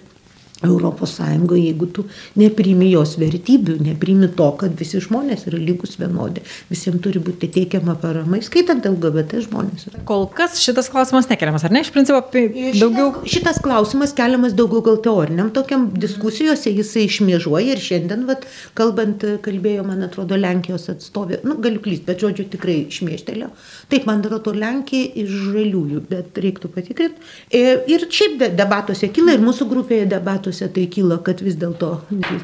Europos 0.66 1.14
Sąjungoje, 1.14 1.64
jeigu 1.68 1.86
tu 1.94 2.04
neprimi 2.40 2.90
jos 2.90 3.14
vertybių, 3.22 3.78
neprimi 3.86 4.26
to, 4.34 4.48
kad 4.58 4.74
visi 4.80 4.98
žmonės 5.04 5.46
yra 5.50 5.60
lygus 5.62 5.98
vienodi, 6.00 6.42
visiems 6.72 7.02
turi 7.04 7.22
būti 7.22 7.50
teikiama 7.54 7.94
parama, 8.02 8.40
skaitant 8.42 8.86
LGBT 8.90 9.44
žmonės. 9.46 9.86
Kol 10.10 10.26
kas 10.34 10.58
šitas 10.58 10.90
klausimas 10.90 11.30
nekeliamas, 11.30 11.66
ar 11.68 11.76
ne? 11.76 11.84
Iš 11.86 11.92
principo, 11.94 12.24
daugiau. 12.34 13.12
Šitas, 13.22 13.36
šitas 13.36 13.62
klausimas 13.62 14.16
keliamas 14.18 14.56
daugiau 14.58 14.82
gal 14.88 14.98
teoriniam, 15.06 15.52
tokiam 15.54 15.92
diskusijose 15.94 16.74
jisai 16.74 17.06
išmėžuoja 17.06 17.76
ir 17.76 17.84
šiandien, 17.84 18.26
vat, 18.26 18.50
kalbant, 18.78 19.28
kalbėjo, 19.46 19.86
man 19.86 20.08
atrodo, 20.10 20.40
Lenkijos 20.42 20.90
atstovė, 20.90 21.44
nu, 21.46 21.60
galiu 21.62 21.84
klysti, 21.86 22.08
bet 22.10 22.26
žodžiu 22.26 22.48
tikrai 22.58 22.80
išmėžtelė. 22.88 23.52
Taip, 23.94 24.10
man 24.10 24.26
atrodo, 24.26 24.56
Lenkija 24.58 25.14
iš 25.22 25.38
žaliųjų, 25.52 26.04
bet 26.10 26.42
reiktų 26.42 26.74
patikrinti. 26.74 27.30
E, 27.54 27.64
ir 27.94 28.10
šiaip 28.10 28.42
debatuose 28.58 29.14
kyla 29.14 29.38
ir 29.38 29.46
mūsų 29.46 29.70
grupėje 29.70 30.10
debatuose 30.10 30.47
debatuose 30.48 30.74
tai 30.74 30.88
kyla, 30.88 31.20
kad 31.24 31.42
vis 31.42 31.58
dėlto 31.60 32.02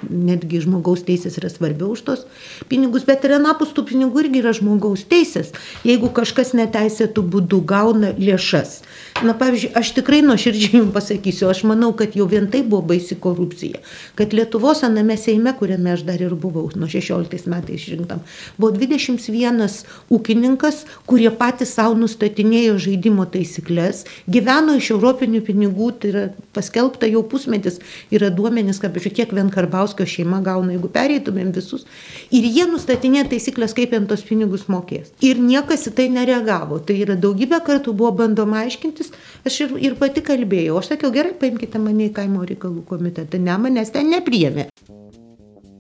netgi 0.10 0.62
žmogaus 0.64 1.04
teisės 1.08 1.38
yra 1.40 1.50
svarbiau 1.50 1.94
už 1.94 2.04
tos 2.04 2.26
pinigus, 2.70 3.06
bet 3.06 3.24
ir 3.24 3.38
anapus 3.38 3.74
tų 3.74 3.86
pinigų 3.92 4.26
irgi 4.26 4.42
yra 4.42 4.54
žmogaus 4.54 5.06
teisės. 5.08 5.54
Jeigu 5.84 6.12
kažkas 6.12 6.54
neteisėtų 6.54 7.24
būdų 7.24 7.64
gauna 7.66 8.14
lėšas. 8.18 8.82
Na, 9.24 9.34
pavyzdžiui, 9.38 9.72
aš 9.78 9.94
tikrai 9.96 10.22
nuoširdžiai 10.26 10.80
jums 10.80 10.94
pasakysiu, 10.96 11.48
aš 11.52 11.64
manau, 11.70 11.92
kad 11.96 12.16
jau 12.18 12.26
vien 12.28 12.48
tai 12.52 12.64
buvo 12.66 12.82
baisi 12.94 13.16
korupcija. 13.16 13.80
Kad 14.18 14.34
Lietuvos 14.34 14.84
aname 14.84 15.16
Seime, 15.22 15.54
kuriame 15.56 15.94
aš 15.94 16.04
dar 16.08 16.22
ir 16.22 16.34
buvau 16.36 16.66
nuo 16.76 16.90
16 16.90 17.48
metais 17.52 17.86
išrinktam, 17.86 18.24
buvo 18.58 18.74
21 18.76 19.78
ūkininkas, 20.12 20.84
kurie 21.08 21.30
patys 21.30 21.76
savo 21.78 21.96
nustatinėjo 22.00 22.80
žaidimo 22.82 23.28
taisyklės, 23.30 24.04
gyveno 24.28 24.76
iš 24.80 24.92
europinių 24.98 25.44
pinigų, 25.46 25.92
tai 26.02 26.12
yra 26.12 26.26
paskelbta 26.58 27.08
jau 27.08 27.24
pusmetis 27.30 27.80
yra 28.14 28.30
duomenys, 28.34 28.80
kad, 28.82 28.94
pažiūrėk, 28.96 29.18
kiek 29.22 29.36
vien 29.38 29.52
Karbauskio 29.54 30.08
šeima 30.10 30.42
gauna, 30.46 30.74
jeigu 30.76 30.92
pereitumėm 30.94 31.52
visus. 31.56 31.88
Ir 32.34 32.48
jie 32.48 32.68
nustatinė 32.70 33.26
taisyklės, 33.32 33.76
kaip 33.78 33.96
jiems 33.96 34.10
tos 34.12 34.26
pinigus 34.28 34.68
mokės. 34.72 35.14
Ir 35.26 35.42
niekas 35.42 35.88
į 35.90 35.96
tai 36.00 36.10
nereagavo. 36.14 36.80
Tai 36.84 36.98
yra 37.06 37.18
daugybę 37.20 37.62
kartų 37.66 37.96
buvo 37.98 38.14
bandoma 38.24 38.64
aiškintis. 38.66 39.14
Aš 39.48 39.62
ir, 39.68 39.78
ir 39.90 39.98
pati 40.00 40.26
kalbėjau. 40.26 40.80
Aš 40.82 40.94
sakiau, 40.94 41.14
gerai, 41.16 41.36
paimkite 41.40 41.82
mane 41.82 42.10
į 42.10 42.16
kaimo 42.16 42.46
reikalų 42.48 42.86
komitetą. 42.90 43.42
Ne, 43.42 43.58
manęs 43.68 43.94
ten 43.96 44.12
nepriemė. 44.14 44.70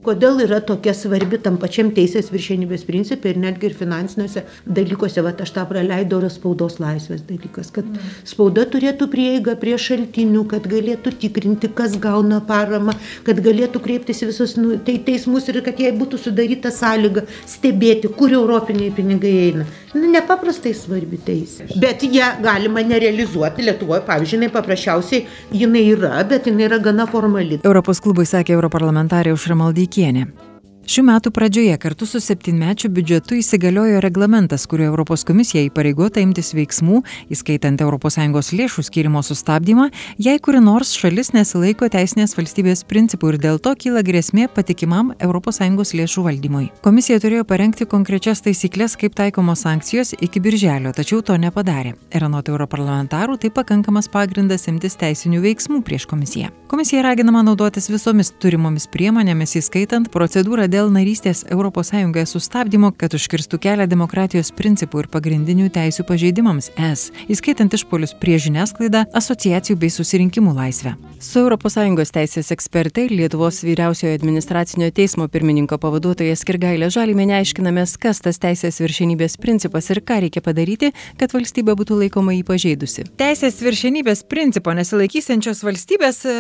Kodėl 0.03 0.41
yra 0.43 0.59
tokia 0.59 0.91
svarbi 0.97 1.37
tam 1.39 1.55
pačiam 1.61 1.89
teisės 1.95 2.27
viršenybės 2.33 2.81
principai 2.87 3.31
ir 3.31 3.37
netgi 3.39 3.69
ir 3.69 3.75
finansiniuose 3.77 4.43
dalykuose, 4.79 5.23
va 5.23 5.31
aš 5.45 5.53
tą 5.55 5.63
praleidau, 5.69 6.19
yra 6.19 6.31
spaudos 6.33 6.75
laisvės 6.83 7.23
dalykas, 7.29 7.71
kad 7.75 7.87
spauda 8.27 8.65
turėtų 8.73 9.07
prieigą 9.13 9.55
prie 9.61 9.77
šaltinių, 9.79 10.43
kad 10.51 10.67
galėtų 10.71 11.15
tikrinti, 11.23 11.71
kas 11.77 11.95
gauna 12.03 12.41
paramą, 12.49 12.97
kad 13.23 13.39
galėtų 13.45 13.83
kreiptis 13.85 14.25
į 14.25 14.31
visus 14.33 14.57
nu, 14.59 14.75
tai 14.83 14.97
teismus 15.07 15.47
ir 15.47 15.61
kad 15.63 15.79
jai 15.79 15.93
būtų 15.95 16.19
sudaryta 16.25 16.73
sąlyga 16.73 17.23
stebėti, 17.47 18.11
kur 18.11 18.35
europiniai 18.35 18.91
pinigai 18.95 19.33
eina. 19.47 19.71
Nu, 19.93 20.07
nepaprastai 20.09 20.73
svarbi 20.77 21.19
teisė. 21.21 21.67
Bet 21.81 22.01
ją 22.03 22.31
galima 22.43 22.81
nerealizuoti 22.85 23.67
Lietuvoje, 23.67 24.01
pavyzdžiui, 24.07 24.39
jinai 24.39 24.53
paprasčiausiai 24.53 25.25
jinai 25.53 25.85
yra, 25.93 26.15
bet 26.29 26.49
jinai 26.49 26.65
yra 26.69 26.81
gana 26.81 27.05
formali. 27.09 27.61
Europos 27.63 28.01
klubui 28.01 28.25
sakė 28.29 28.57
europarlamentarė 28.57 29.35
Užramaldyk 29.37 29.83
Maldeikienė. 29.83 30.52
Šių 30.83 30.99
metų 31.07 31.31
pradžioje 31.31 31.77
kartu 31.79 32.03
su 32.03 32.19
septynmečiu 32.19 32.89
biudžetu 32.91 33.37
įsigaliojo 33.39 34.01
reglamentas, 34.03 34.65
kuriuo 34.67 34.89
Europos 34.89 35.21
komisija 35.23 35.61
įpareigota 35.63 36.19
imtis 36.19 36.49
veiksmų, 36.51 36.99
įskaitant 37.31 37.79
ES 37.79 38.49
lėšų 38.51 38.83
skirimo 38.83 39.21
sustabdymą, 39.23 39.85
jei 40.19 40.41
kuri 40.43 40.59
nors 40.59 40.91
šalis 40.99 41.31
nesilaiko 41.31 41.87
teisinės 41.87 42.35
valstybės 42.35 42.83
principų 42.83 43.31
ir 43.31 43.37
dėl 43.45 43.61
to 43.63 43.71
kyla 43.79 44.03
grėsmė 44.03 44.49
patikimam 44.51 45.13
ES 45.23 45.93
lėšų 45.95 46.25
valdymui. 46.27 46.67
Komisija 46.83 47.21
turėjo 47.23 47.47
parengti 47.47 47.87
konkrečias 47.87 48.43
taisyklės, 48.43 48.97
kaip 48.99 49.15
taikomos 49.15 49.63
sankcijos 49.63 50.17
iki 50.19 50.43
birželio, 50.43 50.91
tačiau 50.91 51.21
to 51.23 51.39
nepadarė. 51.39 51.95
Ir 52.11 52.27
anot 52.27 52.51
europarlamentarų 52.51 53.39
tai 53.39 53.53
pakankamas 53.55 54.11
pagrindas 54.11 54.67
imtis 54.67 54.99
teisinių 54.99 55.45
veiksmų 55.47 55.79
prieš 55.87 56.09
komisiją. 56.11 56.51
Komisija 56.67 57.07
raginama 57.07 57.43
naudotis 57.45 57.87
visomis 57.87 58.33
turimomis 58.35 58.89
priemonėmis, 58.91 59.55
įskaitant 59.61 60.11
procedūrą 60.11 60.67
dėl 60.73 60.89
narystės 60.93 61.43
ES 61.53 62.31
sustabdymo, 62.33 62.91
kad 62.97 63.13
užkirstų 63.13 63.59
kelią 63.61 63.85
demokratijos 63.89 64.49
principų 64.57 65.03
ir 65.03 65.09
pagrindinių 65.13 65.69
teisų 65.73 66.05
pažeidimams 66.09 66.71
es, 66.89 67.11
įskaitant 67.29 67.73
išpolius 67.77 68.15
prie 68.17 68.39
žiniasklaidą, 68.41 69.05
asociacijų 69.13 69.77
bei 69.77 69.91
susirinkimų 69.93 70.55
laisvę. 70.57 70.95
Su 71.23 71.45
ES 71.45 72.11
teisės 72.15 72.51
ekspertai 72.55 73.05
ir 73.07 73.13
Lietuvos 73.19 73.61
vyriausiojo 73.63 74.15
administracinio 74.17 74.89
teismo 74.91 75.27
pirmininko 75.31 75.77
pavaduotojas 75.77 76.43
Kirgailė 76.47 76.89
Žalimė 76.93 77.29
aiškinamės, 77.39 77.95
kas 78.01 78.19
tas 78.23 78.39
teisės 78.41 78.81
viršenybės 78.81 79.37
principas 79.41 79.89
ir 79.93 80.01
ką 80.01 80.19
reikia 80.25 80.41
padaryti, 80.43 80.91
kad 81.19 81.33
valstybė 81.35 81.77
būtų 81.79 81.99
laikoma 82.01 82.33
jį 82.35 82.43
pažeidusi. 82.49 83.05
Teisės 83.19 83.61
viršenybės 83.63 84.25
principo 84.29 84.73
nesilaikysiančios 84.75 85.63
valstybės 85.63 86.23
e, 86.25 86.35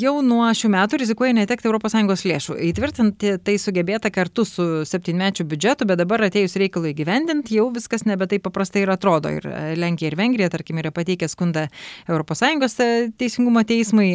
jau 0.00 0.16
nuo 0.24 0.46
šių 0.54 0.72
metų 0.76 1.02
rizikuoja 1.02 1.36
netekti 1.42 1.68
ES 1.74 2.24
lėšų. 2.30 2.58
Įtvirtinti 2.70 3.36
tai 3.44 3.58
sugebėta 3.64 4.10
kartu 4.14 4.44
su 4.48 4.66
septynmečiu 4.88 5.46
biudžetu, 5.48 5.86
bet 5.88 6.00
dabar 6.00 6.26
atėjus 6.26 6.56
reikalui 6.60 6.94
gyvendinti, 6.96 7.56
jau 7.58 7.70
viskas 7.74 8.04
nebe 8.08 8.28
taip 8.30 8.44
paprastai 8.46 8.84
ir 8.84 8.92
atrodo. 8.94 9.32
Ir 9.32 9.48
e, 9.48 9.62
Lenkija 9.80 10.12
ir 10.12 10.18
Vengrija, 10.20 10.50
tarkim, 10.52 10.80
yra 10.82 10.92
pateikę 10.94 11.28
skundą 11.30 11.66
ES 12.08 12.78
e, 12.84 12.90
teisingumo 13.20 13.64
teismui 13.68 14.10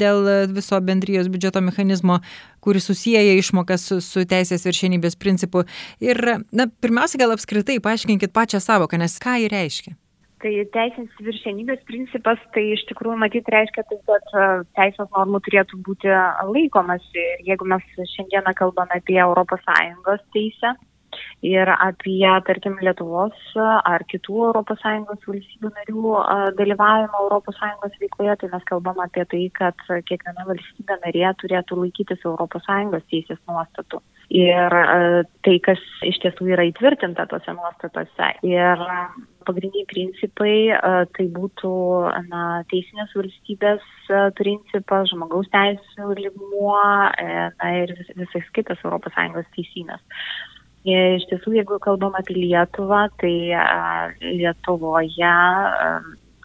dėl 0.00 0.30
viso 0.54 0.78
bendrijos 0.84 1.28
biudžeto 1.32 1.62
mechanizmo, 1.64 2.20
kuris 2.64 2.86
susiję 2.90 3.24
išmokas 3.38 3.90
su, 3.90 4.00
su 4.04 4.24
teisės 4.28 4.64
viršienybės 4.68 5.18
principu. 5.20 5.66
Ir, 6.04 6.20
na, 6.52 6.70
pirmiausia, 6.80 7.20
gal 7.20 7.34
apskritai 7.34 7.80
paaiškinkit 7.82 8.32
pačią 8.34 8.62
savoką, 8.62 9.00
nes 9.00 9.18
ką 9.22 9.38
jį 9.42 9.52
reiškia. 9.52 9.98
Tai 10.44 10.50
teisės 10.76 11.20
viršenybės 11.24 11.86
principas, 11.88 12.40
tai 12.52 12.66
iš 12.74 12.82
tikrųjų 12.90 13.16
matyt 13.22 13.46
reiškia 13.48 13.84
tai, 13.88 13.96
kad 14.10 14.34
e, 14.36 14.48
teisės 14.76 15.08
normų 15.16 15.40
turėtų 15.46 15.78
būti 15.86 16.10
laikomasi. 16.50 17.22
Ir 17.22 17.46
jeigu 17.48 17.68
mes 17.72 17.86
šiandieną 18.12 18.52
kalbame 18.58 18.98
apie 19.00 19.16
ES 19.24 20.26
teisę 20.36 20.74
ir 21.44 21.70
apie, 21.74 22.24
tarkim, 22.46 22.78
Lietuvos 22.84 23.36
ar 23.60 24.04
kitų 24.10 24.50
ES 24.62 25.26
valstybių 25.28 25.72
narių 25.76 26.14
dalyvavimą 26.60 27.26
ES 27.38 28.00
veikloje, 28.02 28.38
tai 28.40 28.50
mes 28.54 28.66
kalbam 28.70 29.02
apie 29.04 29.26
tai, 29.30 29.44
kad 29.60 29.86
kiekviena 30.08 30.48
valstybė 30.48 30.98
narė 31.04 31.34
turėtų 31.42 31.80
laikytis 31.84 32.24
ES 32.24 33.08
teisės 33.12 33.40
nuostatų 33.50 34.02
ir 34.32 34.74
tai, 35.44 35.58
kas 35.64 35.80
iš 36.06 36.18
tiesų 36.22 36.48
yra 36.54 36.64
įtvirtinta 36.70 37.26
tose 37.30 37.54
nuostatose. 37.54 38.30
Ir 38.46 38.82
pagrindiniai 39.44 39.86
principai 39.90 40.56
tai 41.16 41.26
būtų 41.34 41.74
na, 42.30 42.62
teisinės 42.70 43.12
valstybės 43.16 43.84
principas, 44.38 45.10
žmogaus 45.12 45.50
teisų 45.52 46.16
lygmuo 46.18 46.80
e, 47.20 47.28
na, 47.58 47.70
ir 47.82 47.94
vis, 47.98 48.10
visais 48.24 48.50
kitas 48.56 48.80
ES 48.84 49.52
teisynas. 49.56 50.02
Iš 50.84 51.24
tiesų, 51.30 51.54
jeigu 51.56 51.78
kalbam 51.80 52.12
apie 52.18 52.36
Lietuvą, 52.36 53.06
tai 53.22 53.32
Lietuvoje 54.20 55.32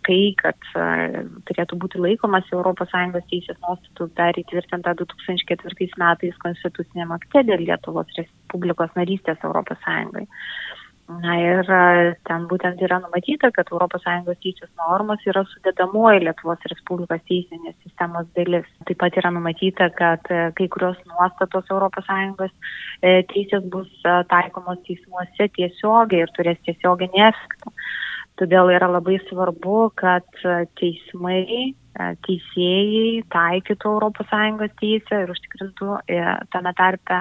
tai, 0.10 0.20
kad 0.40 0.70
turėtų 1.50 1.78
būti 1.84 2.00
laikomas 2.02 2.48
ES 2.50 3.28
teisės 3.30 3.60
nuostatų 3.62 4.08
dar 4.18 4.38
įtvirtinta 4.40 4.96
2004 5.02 5.90
metais 6.02 6.40
konstitucinėme 6.42 7.18
akte 7.20 7.44
dėl 7.46 7.66
Lietuvos 7.68 8.10
Respublikos 8.18 8.96
narystės 8.98 9.44
ES. 9.44 10.26
Na 11.10 11.34
ir 11.42 11.66
ten 12.30 12.44
būtent 12.52 12.82
yra 12.86 13.00
numatyta, 13.02 13.50
kad 13.56 13.72
ES 13.74 14.04
teisės 14.44 14.70
normos 14.78 15.24
yra 15.26 15.42
sudėdamoji 15.50 16.22
Lietuvos 16.22 16.68
Respublikos 16.70 17.24
teisinės 17.26 17.74
sistemos 17.82 18.28
dalis. 18.38 18.68
Taip 18.86 19.00
pat 19.02 19.18
yra 19.18 19.32
numatyta, 19.34 19.90
kad 19.98 20.30
kai 20.30 20.68
kurios 20.70 21.00
nuostatos 21.10 21.66
ES 21.66 22.54
e, 23.02 23.24
teisės 23.34 23.66
bus 23.74 23.90
taikomos 24.30 24.84
teismuose 24.86 25.50
tiesiogiai 25.58 26.28
ir 26.28 26.36
turės 26.38 26.62
tiesioginį 26.70 27.26
efektą. 27.32 27.74
Todėl 28.40 28.72
yra 28.72 28.88
labai 28.88 29.18
svarbu, 29.28 29.90
kad 30.00 30.28
teismai 30.80 31.74
E, 32.00 32.06
teisėjai 32.24 33.24
taikytų 33.34 33.92
ES 34.08 34.76
teisę 34.80 35.18
ir 35.24 35.32
užtikrintų 35.34 35.96
e, 36.08 36.20
tame 36.54 36.72
tarpe 36.78 37.18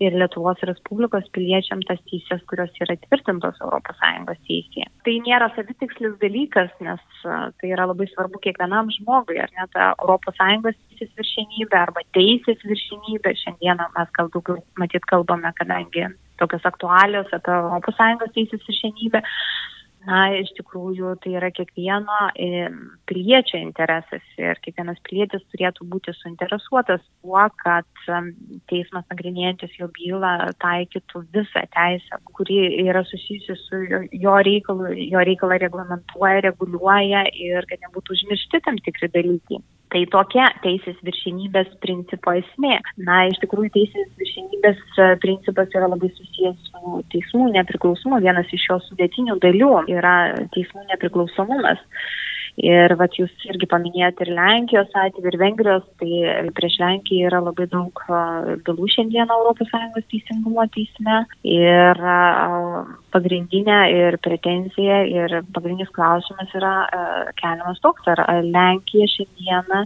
ir 0.00 0.16
Lietuvos 0.16 0.62
Respublikos 0.64 1.26
piliečiam 1.34 1.82
tas 1.88 2.00
teisės, 2.08 2.40
kurios 2.48 2.72
yra 2.80 2.96
tvirtintos 3.04 3.58
ES 3.58 4.40
teisėje. 4.46 4.88
Tai 5.04 5.16
nėra 5.26 5.50
savitikslis 5.56 6.16
dalykas, 6.22 6.72
nes 6.86 7.02
e, 7.26 7.40
tai 7.60 7.72
yra 7.74 7.88
labai 7.90 8.08
svarbu 8.14 8.40
kiekvienam 8.46 8.88
žmogui, 8.96 9.40
ar 9.44 9.52
net 9.58 9.76
ES 9.82 10.80
teisės 10.94 11.12
viršenybė 11.20 11.80
arba 11.82 12.06
teisės 12.16 12.64
viršenybė. 12.64 13.34
Šiandieną 13.44 13.90
mes 13.98 14.16
gal 14.16 14.32
daugiau 14.32 14.62
matyt 14.80 15.04
kalbame, 15.10 15.52
kadangi 15.58 16.08
tokios 16.40 16.64
aktualios 16.64 17.28
apie 17.34 17.60
ES 17.82 18.34
teisės 18.38 18.68
viršenybę 18.70 19.20
na, 20.04 20.20
iš 20.36 20.52
tikrųjų 20.58 21.14
tai 21.22 21.34
yra 21.38 21.50
kiekvieno 21.54 22.18
e, 22.36 22.68
piliečio 23.08 23.60
interesas 23.60 24.24
ir 24.40 24.58
kiekvienas 24.64 25.00
pilietis 25.06 25.44
turėtų 25.52 25.86
būti 25.92 26.14
suinteresuotas 26.18 27.02
tuo, 27.22 27.44
kad 27.62 27.88
teismas 28.70 29.06
nagrinėjantis 29.12 29.76
jo 29.78 29.88
bylą 29.96 30.34
taikytų 30.62 31.24
visą 31.36 31.64
teisę, 31.76 32.20
kuri 32.36 32.60
yra 32.84 33.04
susijusi 33.08 33.56
su 33.64 33.82
jo 34.12 34.36
reikalu, 34.48 34.92
jo 35.08 35.24
reikalą 35.30 35.60
reglamentuoja, 35.64 36.44
reguliuoja 36.50 37.24
ir 37.32 37.68
kad 37.70 37.80
nebūtų 37.88 38.18
užmiršti 38.18 38.64
tam 38.66 38.80
tikri 38.84 39.10
dalykai. 39.14 39.62
Tai 39.94 40.00
tokia 40.10 40.48
teisės 40.64 40.96
viršinybės 41.06 41.68
principo 41.84 42.32
esmė. 42.34 42.80
Na, 43.06 43.20
iš 43.30 43.38
tikrųjų, 43.44 43.70
teisės 43.76 44.08
viršinybės 44.18 44.80
e, 44.98 45.06
principas 45.22 45.70
yra 45.70 45.86
labai 45.92 46.10
susijęs 46.16 46.64
su 46.66 46.96
teismų 47.14 47.52
nepriklausomu. 47.54 48.18
Vienas 48.24 48.50
iš 48.50 48.64
jo 48.72 48.80
sudėtinių 48.88 49.38
dalių 49.44 49.70
yra 49.94 50.16
teismų 50.56 50.88
nepriklausomumas. 50.88 51.78
Ir 52.62 52.94
vat 53.00 53.16
jūs 53.18 53.32
irgi 53.50 53.66
paminėjote 53.66 54.22
ir 54.26 54.30
Lenkijos 54.36 54.92
atveju, 54.94 55.26
ir 55.26 55.38
Vengrijos, 55.40 55.86
tai 55.98 56.50
prieš 56.54 56.76
Lenkiją 56.82 57.30
yra 57.30 57.40
labai 57.42 57.66
daug 57.72 58.02
bylų 58.66 58.90
šiandieną 58.94 59.38
ES 59.50 60.06
teisingumo 60.12 60.66
teisme. 60.76 61.24
Ir 61.42 62.02
pagrindinė 63.14 63.80
ir 63.94 64.18
pretenzija 64.22 65.02
ir 65.10 65.40
pagrindinis 65.54 65.90
klausimas 65.96 66.54
yra 66.54 66.74
keliamas 67.40 67.82
toks, 67.82 68.06
ar 68.14 68.22
Lenkija 68.46 69.10
šiandieną 69.16 69.82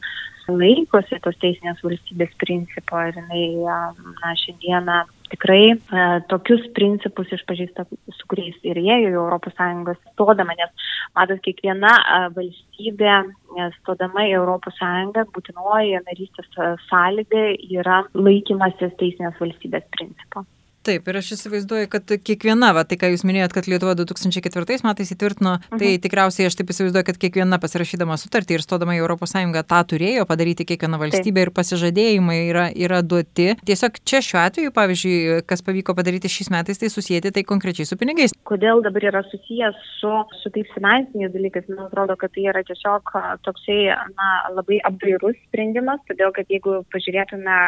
laikosi 0.48 1.18
tos 1.24 1.36
teisinės 1.42 1.80
valstybės 1.84 2.32
principo 2.40 3.00
ir 3.08 3.18
jinai 3.20 3.44
na, 3.62 4.34
šiandieną 4.42 4.98
tikrai 5.32 5.62
e, 5.72 6.04
tokius 6.30 6.64
principus 6.76 7.32
išpažįsta, 7.36 7.84
su 8.16 8.28
kuriais 8.30 8.56
ir 8.66 8.80
jie 8.80 8.98
į 9.04 9.10
ES 9.12 10.02
stodama, 10.12 10.56
nes 10.58 10.88
matot, 11.16 11.40
kiekviena 11.44 11.94
e, 12.00 12.20
valstybė 12.36 13.14
e, 13.14 13.70
stodama 13.80 14.26
į 14.28 14.36
ES 14.40 15.32
būtinoji 15.34 16.04
narystės 16.08 16.62
sąlyga 16.88 17.48
yra 17.80 18.04
laikymasis 18.14 18.96
teisinės 19.00 19.36
valstybės 19.40 19.84
principo. 19.96 20.46
Taip, 20.88 21.08
ir 21.10 21.18
aš 21.20 21.34
įsivaizduoju, 21.34 21.88
kad 21.92 22.12
kiekviena, 22.24 22.70
va, 22.72 22.80
tai 22.88 22.96
ką 22.96 23.10
jūs 23.12 23.20
minėjot, 23.28 23.52
kad 23.52 23.66
Lietuva 23.68 23.92
2004 23.98 24.78
metais 24.86 25.10
įtvirtino, 25.12 25.58
tai 25.66 25.74
mhm. 25.74 25.80
tai 25.82 25.90
tikriausiai 26.00 26.46
aš 26.48 26.56
taip 26.56 26.70
įsivaizduoju, 26.72 27.04
kad 27.04 27.18
kiekviena 27.20 27.58
pasirašydama 27.60 28.16
sutartį 28.16 28.56
ir 28.56 28.64
stodama 28.64 28.96
į 28.96 29.02
ES 29.04 29.34
tą 29.68 29.80
turėjo 29.90 30.24
padaryti 30.28 30.64
kiekviena 30.70 30.96
valstybė 31.02 31.42
taip. 31.42 31.50
ir 31.50 31.52
pasižadėjimai 31.58 32.38
yra, 32.46 32.64
yra 32.72 33.02
duoti. 33.04 33.50
Tiesiog 33.68 33.98
čia 34.08 34.22
šiuo 34.24 34.40
atveju, 34.40 34.72
pavyzdžiui, 34.78 35.42
kas 35.50 35.64
pavyko 35.66 35.92
padaryti 35.98 36.30
šiais 36.32 36.48
metais, 36.54 36.80
tai 36.80 36.88
susijęti 36.92 37.34
tai 37.36 37.44
konkrečiai 37.44 37.88
su 37.88 37.98
pinigais. 38.00 38.32
Kodėl 38.48 38.80
dabar 38.86 39.08
yra 39.10 39.22
susijęs 39.28 39.76
su, 39.98 40.14
su 40.40 40.54
tais 40.54 40.72
finansiniais 40.72 41.34
dalykais? 41.34 41.68
Man 41.68 41.90
atrodo, 41.90 42.16
kad 42.16 42.32
tai 42.32 42.46
yra 42.48 42.64
tiesiog 42.64 43.12
toksai 43.44 43.92
na, 44.14 44.30
labai 44.56 44.80
apdairus 44.88 45.36
sprendimas, 45.50 46.00
todėl 46.08 46.32
kad 46.32 46.48
jeigu 46.48 46.80
pažiūrėtume 46.94 47.60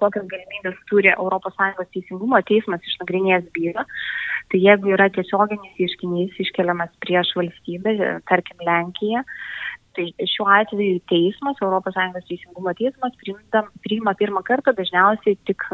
kokias 0.00 0.26
galimybės 0.30 0.78
turi 0.90 1.12
ES 1.12 1.92
teisingumo 1.94 2.40
teismas 2.48 2.84
išnagrinėjęs 2.90 3.48
bylą. 3.56 3.84
Tai 4.48 4.60
jeigu 4.62 4.94
yra 4.96 5.08
tiesioginis 5.12 5.80
ieškinys 5.84 6.38
iškeliamas 6.44 6.94
prieš 7.04 7.34
valstybę, 7.36 7.94
tarkim 8.30 8.62
Lenkiją, 8.64 9.24
tai 9.96 10.10
šiuo 10.32 10.48
atveju 10.58 11.00
teismas, 11.10 11.60
ES 11.62 12.28
teisingumo 12.28 12.74
teismas 12.78 13.16
priimta, 13.22 13.64
priima 13.86 14.14
pirmą 14.18 14.44
kartą 14.46 14.74
dažniausiai 14.76 15.38
tik 15.48 15.64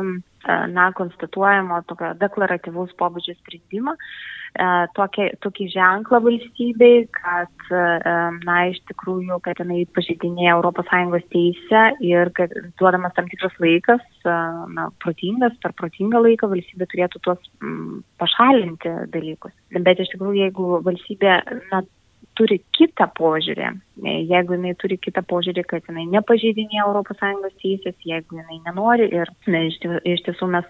na, 0.47 0.91
konstatuojamo 0.97 1.81
tokio 1.89 2.13
deklaratyvaus 2.21 2.93
pobūdžio 3.01 3.35
sprendimą, 3.39 3.95
e, 3.95 4.67
tokį, 4.97 5.29
tokį 5.45 5.67
ženklą 5.73 6.21
valstybei, 6.27 7.07
kad, 7.17 7.53
e, 7.71 7.85
na, 8.45 8.59
iš 8.73 8.81
tikrųjų, 8.91 9.41
kad 9.45 9.61
jinai 9.63 9.85
pažeidinėja 9.97 10.59
ES 10.61 11.29
teisę 11.33 11.83
ir 12.05 12.31
kad 12.37 12.53
duodamas 12.81 13.15
tam 13.17 13.29
tikras 13.33 13.57
laikas, 13.59 14.05
e, 14.25 14.37
na, 14.77 14.91
protingas, 15.05 15.57
per 15.63 15.73
protingą 15.73 16.23
laiką 16.23 16.51
valstybė 16.53 16.89
turėtų 16.93 17.25
tuos 17.25 17.51
m, 17.63 18.03
pašalinti 18.19 18.95
dalykus. 19.15 19.53
Bet 19.75 20.01
iš 20.01 20.13
tikrųjų, 20.15 20.45
jeigu 20.45 20.81
valstybė, 20.85 21.41
na, 21.73 21.85
turi 22.39 22.59
kitą 22.77 23.07
požiūrį, 23.19 23.69
jeigu 24.31 24.57
jinai 24.57 24.73
turi 24.81 24.99
kitą 25.01 25.23
požiūrį, 25.31 25.65
kad 25.71 25.87
jinai 25.89 26.07
nepažeidinė 26.13 26.83
ES 26.83 27.55
teisės, 27.63 27.97
jeigu 28.07 28.39
jinai 28.41 28.59
nenori 28.67 29.09
ir 29.13 29.31
ne, 29.47 29.67
iš 29.71 30.25
tiesų 30.27 30.51
mes 30.55 30.69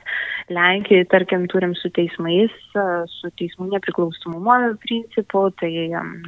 Lenkijoje, 0.52 1.06
tarkim, 1.12 1.46
turim 1.48 1.72
su 1.78 1.88
teismais, 1.96 2.52
su 3.14 3.30
teismų 3.40 3.70
nepriklausomumo 3.72 4.58
principu, 4.82 5.46
tai 5.60 5.72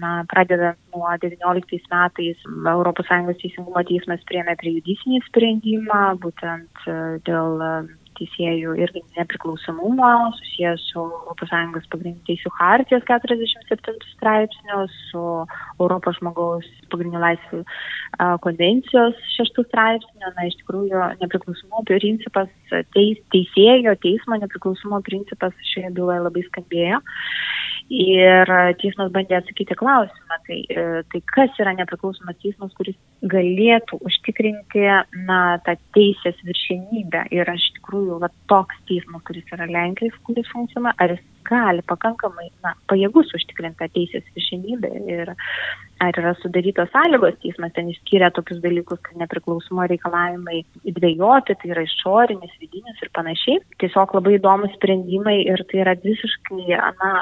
na, 0.00 0.14
pradedant 0.32 0.80
nuo 0.94 1.12
19 1.20 1.82
metais 1.92 2.40
ES 2.40 3.42
teisingumo 3.42 3.84
teismas 3.90 4.24
priėmė 4.30 4.56
prejudicinį 4.62 5.20
sprendimą, 5.28 6.02
būtent 6.24 6.88
dėl 7.28 7.62
teisėjų 8.16 8.74
irgi 8.80 9.02
nepriklausomumo, 9.16 10.10
susijęs 10.38 10.84
su 10.92 11.04
ES 11.34 11.88
pagrindinių 11.92 12.24
teisų 12.28 12.52
hartijos 12.58 13.04
47 13.08 13.96
straipsniu, 14.14 14.82
su 15.10 15.24
Europos 15.78 16.18
žmogaus 16.20 16.66
pagrindinių 16.92 17.22
laisvių 17.22 17.62
konvencijos 18.44 19.18
6 19.36 19.62
straipsniu. 19.68 20.32
Na, 20.36 20.48
iš 20.48 20.58
tikrųjų, 20.62 21.02
nepriklausomumo 21.22 21.84
principas, 21.88 22.52
teis, 22.96 23.20
teisėjo, 23.34 23.96
teismo 24.02 24.40
nepriklausomumo 24.42 25.02
principas 25.06 25.54
šioje 25.72 25.92
byloje 25.96 26.24
labai 26.26 26.46
skambėjo. 26.50 27.02
Ir 27.86 28.50
teismas 28.80 29.12
bandė 29.14 29.36
atsakyti 29.38 29.76
klausimą, 29.78 30.38
tai, 30.48 30.56
tai 31.12 31.20
kas 31.30 31.60
yra 31.62 31.76
nepriklausomas 31.78 32.38
teismas, 32.42 32.72
kuris 32.74 32.96
galėtų 33.22 34.00
užtikrinti 34.02 34.82
na, 35.28 35.40
tą 35.66 35.76
teisės 35.94 36.40
viršienybę. 36.48 37.28
Ir 37.36 37.46
iš 37.54 37.68
tikrųjų 37.78 38.18
va, 38.24 38.32
toks 38.50 38.80
teismas, 38.90 39.22
kuris 39.28 39.54
yra 39.54 39.70
Lenkijos, 39.70 40.18
kuris 40.26 40.50
funkcionuoja, 40.50 40.96
ar 40.98 41.14
jis 41.14 41.22
gali 41.46 41.84
pakankamai 41.88 42.50
na, 42.64 42.74
pajėgus 42.90 43.32
užtikrinti 43.38 43.80
tą 43.80 43.88
teisės 43.94 44.26
viršienybę 44.36 44.90
ir 45.12 45.32
ar 46.04 46.18
yra 46.20 46.34
sudarytos 46.42 46.90
sąlygos, 46.92 47.38
teismas 47.40 47.72
ten 47.76 47.88
išskyrė 47.92 48.28
tokius 48.36 48.60
dalykus, 48.64 49.00
kad 49.06 49.16
nepriklausomo 49.20 49.86
reikalavimai 49.88 50.60
dviejoti, 50.84 51.56
tai 51.56 51.70
yra 51.72 51.84
išorinis, 51.86 52.52
vidinis 52.60 53.00
ir 53.00 53.12
panašiai. 53.16 53.62
Tiesiog 53.80 54.12
labai 54.18 54.36
įdomus 54.36 54.74
sprendimai 54.76 55.38
ir 55.46 55.64
tai 55.70 55.80
yra 55.86 55.96
visiškai, 56.02 56.66
na, 57.00 57.12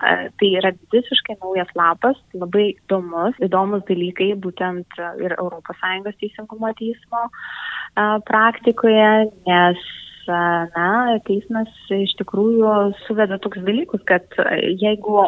tai 0.41 0.51
yra 0.59 0.75
visiškai 0.95 1.39
naujas 1.39 1.71
lapas, 1.79 2.19
labai 2.35 2.73
įdomus, 2.73 3.39
įdomus 3.47 3.87
dalykai 3.91 4.33
būtent 4.43 5.03
ir 5.23 5.37
ES 5.39 6.19
teisingumo 6.19 6.73
teismo 6.81 7.29
praktikoje, 8.27 9.31
nes 9.47 9.87
na, 10.29 10.89
teismas 11.29 11.71
iš 11.93 12.15
tikrųjų 12.21 12.75
suveda 13.07 13.39
toks 13.43 13.65
dalykus, 13.67 14.05
kad 14.09 14.27
jeigu 14.81 15.25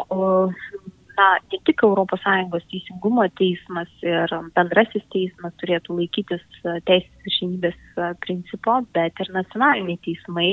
na, 1.17 1.27
ne 1.51 1.59
tik 1.65 1.81
ES 1.83 2.65
teisingumo 2.71 3.25
teismas 3.39 3.89
ir 4.05 4.33
bendrasis 4.55 5.05
teismas 5.13 5.55
turėtų 5.61 5.97
laikytis 5.99 6.43
teisės 6.89 7.25
viršinybės 7.25 7.77
principo, 8.25 8.79
bet 8.93 9.17
ir 9.23 9.33
nacionaliniai 9.33 9.99
teismai. 10.05 10.51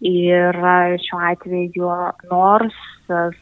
Ir 0.00 0.60
šiuo 1.04 1.22
atveju, 1.32 1.92
nors 2.32 2.78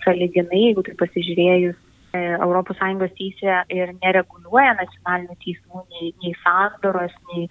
saliginai, 0.04 0.68
jeigu 0.68 0.86
tai 0.86 0.96
pasižiūrėjus 1.02 1.85
ES 2.16 3.14
teisė 3.16 3.56
ir 3.72 3.92
nereguliuoja 4.00 4.74
nacionalinių 4.78 5.36
teismų 5.44 5.82
nei, 5.94 6.10
nei 6.22 6.32
sandoros, 6.42 7.14
nei, 7.30 7.46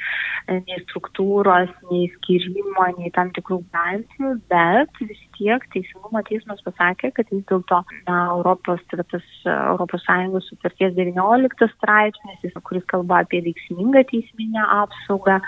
nei 0.50 0.80
struktūros, 0.86 1.72
nei 1.92 2.10
skirimo, 2.16 2.88
nei 3.00 3.12
tam 3.16 3.32
tikrų 3.36 3.62
garantijų, 3.74 4.36
bet 4.52 5.02
vis 5.02 5.22
tiek 5.38 5.64
Teisingumo 5.74 6.22
teismas 6.28 6.62
pasakė, 6.66 7.12
kad 7.16 7.32
vis 7.34 7.46
dėlto 7.50 7.82
Europos, 8.08 8.84
tai 8.92 9.04
tas 9.12 9.26
ES 9.46 10.50
sutarties 10.50 10.96
19 10.98 11.72
straipsnis, 11.76 12.60
kuris 12.68 12.86
kalba 12.92 13.24
apie 13.24 13.42
veiksmingą 13.46 14.06
teisminę 14.12 14.64
apsaugą, 14.82 15.40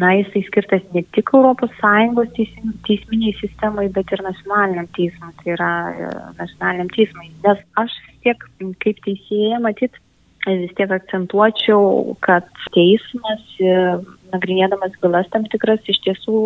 na, 0.00 0.12
jisai 0.20 0.42
skirtas 0.46 0.84
ne 0.94 1.02
tik 1.14 1.30
ES 1.36 2.32
teism, 2.36 2.72
teisminiai 2.86 3.34
sistemai, 3.40 3.88
bet 3.92 4.12
ir 4.12 4.22
nacionaliniam 4.24 4.88
teismui, 4.96 5.32
tai 5.42 5.52
yra 5.56 5.70
e, 5.90 6.10
nacionaliniam 6.40 6.90
teismui. 6.94 7.30
Nes 7.44 7.62
aš 7.82 7.94
tiek 8.24 8.44
kaip 8.84 9.00
teisėja, 9.06 9.60
matyt, 9.62 9.96
vis 10.46 10.74
tiek 10.78 10.92
akcentuočiau, 10.94 12.16
kad 12.24 12.46
teismas, 12.74 13.42
e, 13.60 13.74
nagrinėdamas 14.34 14.94
bylas 15.02 15.28
tam 15.32 15.46
tikras, 15.50 15.82
iš 15.90 15.98
tiesų 16.06 16.38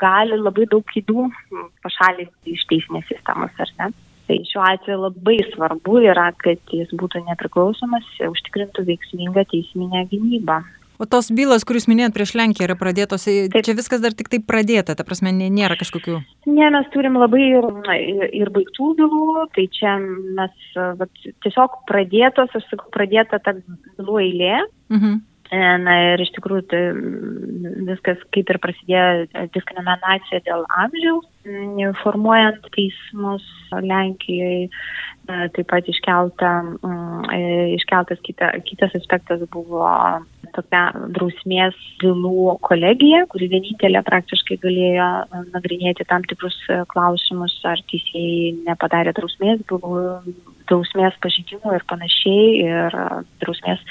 gali 0.00 0.38
labai 0.38 0.68
daug 0.70 0.96
įdų 1.00 1.26
pašalinti 1.84 2.54
iš 2.54 2.66
teisinės 2.70 3.08
sistemos, 3.10 3.54
ar 3.58 3.74
ne? 3.80 3.92
Tai 4.30 4.36
šiuo 4.46 4.62
atveju 4.62 4.98
labai 5.02 5.40
svarbu 5.50 6.04
yra, 6.06 6.28
kad 6.38 6.60
jis 6.70 6.92
būtų 6.94 7.24
nepriklausomas, 7.26 8.06
užtikrintų 8.22 8.84
veiksmingą 8.86 9.42
teisminę 9.50 10.04
gynybą. 10.12 10.60
O 11.00 11.06
tos 11.08 11.30
bylos, 11.32 11.64
kuris 11.64 11.86
minėjot 11.88 12.12
prieš 12.12 12.34
Lenkiją, 12.36 12.66
yra 12.68 12.74
pradėtos, 12.76 13.24
tai 13.24 13.48
Taip. 13.48 13.64
čia 13.64 13.74
viskas 13.78 14.02
dar 14.04 14.12
tik 14.12 14.28
tai 14.28 14.42
pradėta, 14.44 14.92
ta 14.92 15.06
prasme, 15.08 15.32
nėra 15.32 15.78
kažkokių. 15.80 16.18
Ne, 16.44 16.66
mes 16.74 16.90
turim 16.92 17.16
labai 17.16 17.40
ir, 17.56 17.68
ir 18.36 18.50
baigtų 18.52 18.90
bylų, 18.98 19.46
tai 19.56 19.64
čia 19.72 19.94
mes 20.36 20.76
vat, 21.00 21.24
tiesiog 21.46 21.78
pradėtos, 21.88 22.52
aš 22.52 22.66
sakau, 22.68 22.90
pradėta 22.92 23.40
ta 23.40 23.56
bylų 23.56 24.20
eilė. 24.26 24.58
Mhm. 24.92 25.22
E, 25.50 25.60
na 25.82 25.94
ir 26.12 26.20
iš 26.22 26.28
tikrųjų 26.36 26.62
tai 26.70 26.80
viskas 27.88 28.20
kaip 28.36 28.52
ir 28.52 28.58
prasidėjo 28.62 29.46
diskriminacija 29.56 30.42
dėl 30.46 30.62
amžiaus, 30.78 31.24
formuojant 32.04 32.68
teismus 32.76 33.46
Lenkijoje, 33.72 34.68
taip 35.56 35.66
pat 35.72 35.88
iškelta, 35.90 36.52
e, 37.34 37.40
iškeltas 37.80 38.22
kita, 38.28 38.52
kitas 38.68 38.94
aspektas 39.00 39.42
buvo 39.50 39.88
tokia 40.54 40.82
drausmės 41.14 41.76
bylų 42.00 42.56
kolegija, 42.66 43.24
kuri 43.30 43.50
vienintelė 43.52 44.02
praktiškai 44.06 44.58
galėjo 44.62 45.08
e, 45.22 45.42
nagrinėti 45.54 46.06
tam 46.10 46.24
tikrus 46.28 46.56
e, 46.68 46.80
klausimus, 46.90 47.56
ar 47.68 47.82
teisėjai 47.90 48.54
nepadarė 48.66 49.14
drausmės 49.16 49.62
bylų, 49.70 49.92
drausmės 50.70 51.16
pažydimų 51.24 51.76
ir 51.76 51.86
panašiai. 51.90 52.46
Ir 52.64 52.98
e, 53.04 53.06
drausmės 53.44 53.84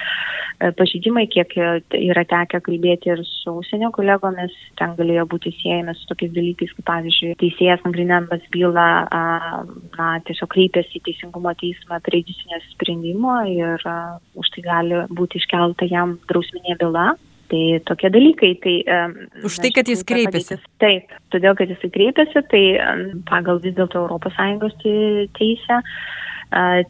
pažydimai, 0.76 1.24
kiek 1.32 1.54
yra 1.56 2.26
tekę 2.28 2.60
kalbėti 2.66 3.14
ir 3.14 3.22
su 3.24 3.54
užsienio 3.62 3.94
kolegomis, 3.96 4.52
ten 4.80 4.92
galėjo 4.98 5.24
būti 5.32 5.54
siejami 5.56 5.94
su 5.96 6.10
tokiais 6.10 6.34
dalykais, 6.36 6.74
kaip 6.76 6.88
pavyzdžiui, 6.90 7.38
teisėjas 7.40 7.86
nagrinėdamas 7.86 8.44
bylą, 8.52 8.88
na, 9.96 10.10
tiesiog 10.28 10.52
kreipėsi 10.52 11.00
į 11.00 11.04
teisingumo 11.06 11.54
teismą 11.62 12.02
prejudicinės 12.04 12.68
sprendimo 12.74 13.38
ir 13.48 13.88
už 14.36 14.52
tai 14.52 14.66
gali 14.68 15.00
būti 15.16 15.40
iškelta 15.40 15.88
jam 15.88 16.18
drausmės 16.28 16.39
teisminė 16.40 16.78
byla. 16.80 17.12
Tai 17.50 17.62
tokie 17.90 18.12
dalykai. 18.14 18.52
Tai, 18.62 18.74
Už 19.48 19.56
tai, 19.58 19.72
kad 19.74 19.88
jis 19.90 20.04
kreipėsi. 20.06 20.60
Taip, 20.82 21.10
todėl, 21.34 21.56
kad 21.58 21.72
jis 21.74 21.82
kreipėsi, 21.82 22.44
tai 22.52 22.62
pagal 23.26 23.58
vis 23.64 23.74
dėlto 23.74 24.06
ES 24.06 24.78
teisę 25.34 25.80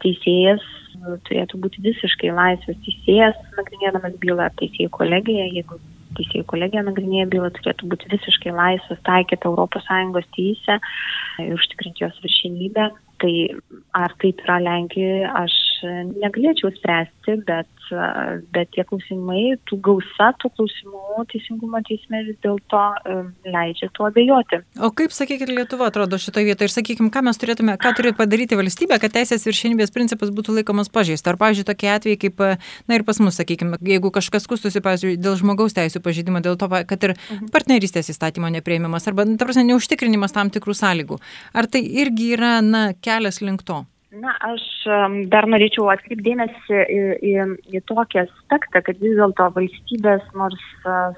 teisėjas 0.04 0.66
turėtų 1.28 1.60
būti 1.64 1.84
visiškai 1.84 2.32
laisvas 2.34 2.78
teisėjas, 2.86 3.38
nagrinėdamas 3.58 4.18
bylą 4.22 4.50
ar 4.50 4.56
teisėjų 4.60 4.92
kolegija, 4.96 5.48
jeigu 5.54 5.80
teisėjų 6.18 6.46
kolegija 6.50 6.84
nagrinėja 6.84 7.28
bylą, 7.32 7.52
turėtų 7.56 7.90
būti 7.92 8.10
visiškai 8.12 8.54
laisvas 8.56 9.00
taikyti 9.08 9.48
ES 9.50 10.30
teisę 10.36 10.80
ir 11.46 11.54
užtikrinti 11.56 12.06
jos 12.06 12.20
viršinybę. 12.24 12.90
Tai 13.20 13.34
ar 14.00 14.14
taip 14.22 14.40
yra 14.46 14.60
Lenkijoje, 14.64 15.28
aš 15.28 15.56
negalėčiau 16.24 16.72
spręsti, 16.78 17.36
bet, 17.48 17.68
bet 18.54 18.72
tie 18.76 18.86
klausimai, 18.88 19.56
tų 19.70 19.80
gausa 19.86 20.32
tų 20.42 20.52
klausimų 20.58 21.26
teisingumo 21.32 21.82
teisme 21.88 22.22
vis 22.28 22.38
dėlto 22.44 22.84
leidžia 23.48 23.90
tuo 23.98 24.08
abejoti. 24.10 24.62
O 24.80 24.92
kaip, 24.96 25.14
sakykite, 25.16 25.54
Lietuva 25.56 25.90
atrodo 25.90 26.20
šitoje 26.22 26.48
vietoje 26.48 26.70
ir, 26.70 26.74
sakykime, 26.76 27.12
ką 27.14 27.24
mes 27.26 27.42
turėtume, 27.42 27.76
ką 27.82 27.94
turi 27.98 28.14
padaryti 28.18 28.58
valstybė, 28.60 29.00
kad 29.02 29.16
teisės 29.18 29.46
viršinybės 29.48 29.94
principas 29.96 30.34
būtų 30.36 30.60
laikomas 30.60 30.92
pažeista. 30.94 31.34
Ar, 31.34 31.40
pavyzdžiui, 31.42 31.68
tokie 31.68 31.92
atvejai 31.94 32.22
kaip, 32.24 32.44
na 32.90 33.00
ir 33.00 33.06
pas 33.08 33.20
mus, 33.24 33.38
sakykime, 33.40 33.82
jeigu 33.86 34.14
kažkas 34.16 34.48
skustusi, 34.48 34.84
pavyzdžiui, 34.86 35.18
dėl 35.22 35.38
žmogaus 35.40 35.78
teisų 35.78 36.04
pažydimo, 36.06 36.44
dėl 36.46 36.60
to, 36.60 36.70
kad 36.70 37.08
ir 37.08 37.16
mhm. 37.18 37.52
partnerystės 37.56 38.12
įstatymo 38.14 38.52
neprieimimas 38.60 39.08
arba, 39.10 39.28
ta 39.36 39.48
prasme, 39.48 39.68
neužtikrinimas 39.72 40.36
tam 40.36 40.54
tikrų 40.54 40.78
sąlygų. 40.78 41.22
Ar 41.54 41.70
tai 41.72 41.84
irgi 42.04 42.34
yra, 42.38 42.60
na, 42.66 42.90
kelias 42.94 43.42
link 43.44 43.66
to? 43.68 43.84
Na, 44.10 44.32
aš 44.42 44.64
dar 45.30 45.46
norėčiau 45.46 45.86
atkreipdėmėsi 45.94 46.78
į, 46.82 47.02
į, 47.30 47.34
į 47.78 47.82
tokį 47.86 48.24
aspektą, 48.24 48.82
kad 48.82 48.98
vis 49.04 49.14
dėlto 49.20 49.46
valstybės, 49.54 50.24
nors 50.34 50.64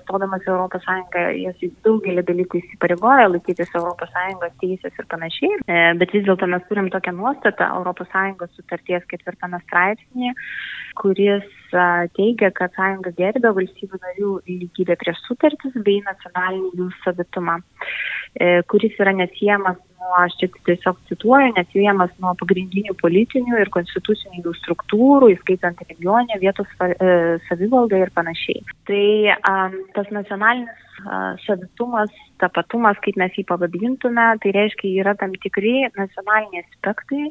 stodamas 0.01 0.43
Europos 0.43 0.83
Sąjungą, 0.83 1.23
jas 1.39 1.63
į 1.63 1.69
daugelį 1.87 2.25
dalykų 2.27 2.59
įsipareigoja 2.59 3.29
laikytis 3.31 3.71
Sąjungos 3.71 4.59
teisės 4.59 4.99
ir 4.99 5.07
panašiai, 5.13 5.61
e, 5.71 5.79
bet 6.01 6.11
vis 6.11 6.27
dėlto 6.27 6.51
mes 6.51 6.67
turim 6.67 6.91
tokią 6.91 7.15
nuostatą 7.15 7.71
Sąjungos 8.11 8.51
sutarties 8.59 9.07
ketvirtame 9.07 9.63
straipsnėje, 9.63 10.35
kuris 10.99 11.47
teigia, 12.17 12.51
kad 12.51 12.73
sąjunga 12.75 13.13
gerbė 13.15 13.53
valstybių 13.55 13.99
narių 14.01 14.31
lygybę 14.47 14.97
prieš 14.99 15.21
sutartis 15.27 15.75
bei 15.85 16.01
nacionalinį 16.03 16.71
jų 16.79 16.89
savitumą, 17.05 17.59
e, 17.61 18.20
kuris 18.71 18.93
yra 19.01 19.11
neatsiejamas 19.15 19.79
nuo, 20.01 20.13
aš 20.23 20.35
čia 20.39 20.49
tiesiog 20.67 20.99
cituoju, 21.09 21.53
neatsiejamas 21.55 22.13
nuo 22.23 22.33
pagrindinių 22.39 22.95
politinių 23.01 23.59
ir 23.61 23.71
konstitucinių 23.73 24.53
struktūrų, 24.59 25.31
įskaitant 25.35 25.81
regioninę 25.87 26.39
vietos 26.41 26.69
e, 26.85 26.93
savivaldą 27.49 28.01
ir 28.01 28.13
panašiai. 28.15 28.63
Tai 28.89 29.03
um, 29.35 29.77
tas 29.95 30.09
nacionalinis 30.15 30.90
savitumas, 31.45 32.11
tapatumas, 32.41 32.99
kaip 33.05 33.17
mes 33.21 33.33
jį 33.37 33.45
pavadintume, 33.49 34.27
tai 34.41 34.53
reiškia 34.55 34.93
yra 35.03 35.15
tam 35.19 35.33
tikri 35.43 35.85
nacionaliniai 35.97 36.63
aspektai, 36.65 37.27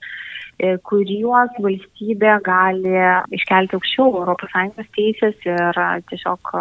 e, 0.61 0.74
kuriuos 0.87 1.56
valstybė 1.62 2.37
gali 2.46 2.94
iškelti 3.37 3.78
aukščiau 3.78 4.24
ES 4.35 4.90
teisės 4.96 5.46
ir 5.48 5.80
tiesiog 6.11 6.52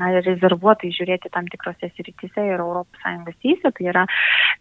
na, 0.00 0.12
rezervuotai 0.26 0.92
žiūrėti 0.94 1.32
tam 1.34 1.48
tikrose 1.52 1.90
srityse 1.94 2.46
ir 2.52 2.64
ES 2.64 3.40
teisė. 3.44 3.72
Tai 3.76 3.88
yra, 3.92 4.06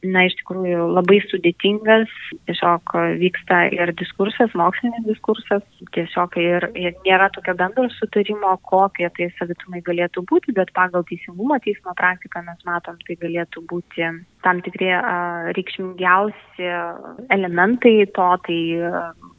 na, 0.04 0.26
iš 0.28 0.38
tikrųjų 0.42 0.90
labai 0.98 1.22
sudėtingas, 1.30 2.12
tiesiog 2.50 2.96
vyksta 3.22 3.66
ir 3.76 3.94
diskursas, 4.00 4.54
mokslinis 4.58 5.08
diskursas, 5.08 5.64
tiesiog 5.96 6.36
ir, 6.42 6.70
ir 6.76 6.98
nėra 7.08 7.30
tokio 7.36 7.56
bendro 7.58 7.88
sutarimo, 7.96 8.56
kokie 8.68 9.10
tai 9.16 9.30
savitumai 9.40 9.84
galėtų 9.86 10.26
būti, 10.30 10.56
bet 10.58 10.74
pagal 10.76 11.06
teisingumo 11.08 11.60
teismo 11.66 11.94
praktiką 11.98 12.44
mes 12.46 12.62
matom, 12.68 12.98
tai 13.08 13.18
galėtų 13.22 13.64
būti 13.70 14.08
tam 14.46 14.62
tikri 14.66 14.92
reikšmingiausi 15.58 16.70
elementai 17.34 17.96
to, 18.16 18.28
tai 18.46 18.60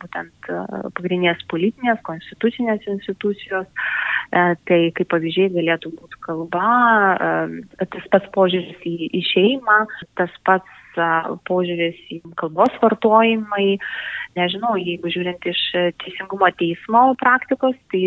būtent 0.02 0.50
pagrindinės 0.98 1.44
politinės, 1.52 2.02
konstitucinės 2.06 2.86
institucijos, 2.90 3.68
tai 4.32 4.80
kaip 4.96 5.12
pavyzdžiai 5.14 5.54
galėtų 5.54 5.94
būti 5.94 6.22
kalba, 6.26 6.72
tas 7.78 8.10
pats 8.10 8.34
požiūris 8.34 8.82
į, 8.82 8.96
į 9.14 9.22
šeimą, 9.30 9.78
tas 10.18 10.34
pats 10.48 10.82
požiūris 11.46 11.98
į 12.12 12.20
kalbos 12.40 12.74
vartojimai. 12.82 13.76
Nežinau, 14.36 14.74
jeigu 14.80 15.10
žiūrint 15.12 15.44
iš 15.48 15.60
teisingumo 16.02 16.48
teismo 16.60 17.02
praktikos, 17.20 17.76
tai 17.92 18.02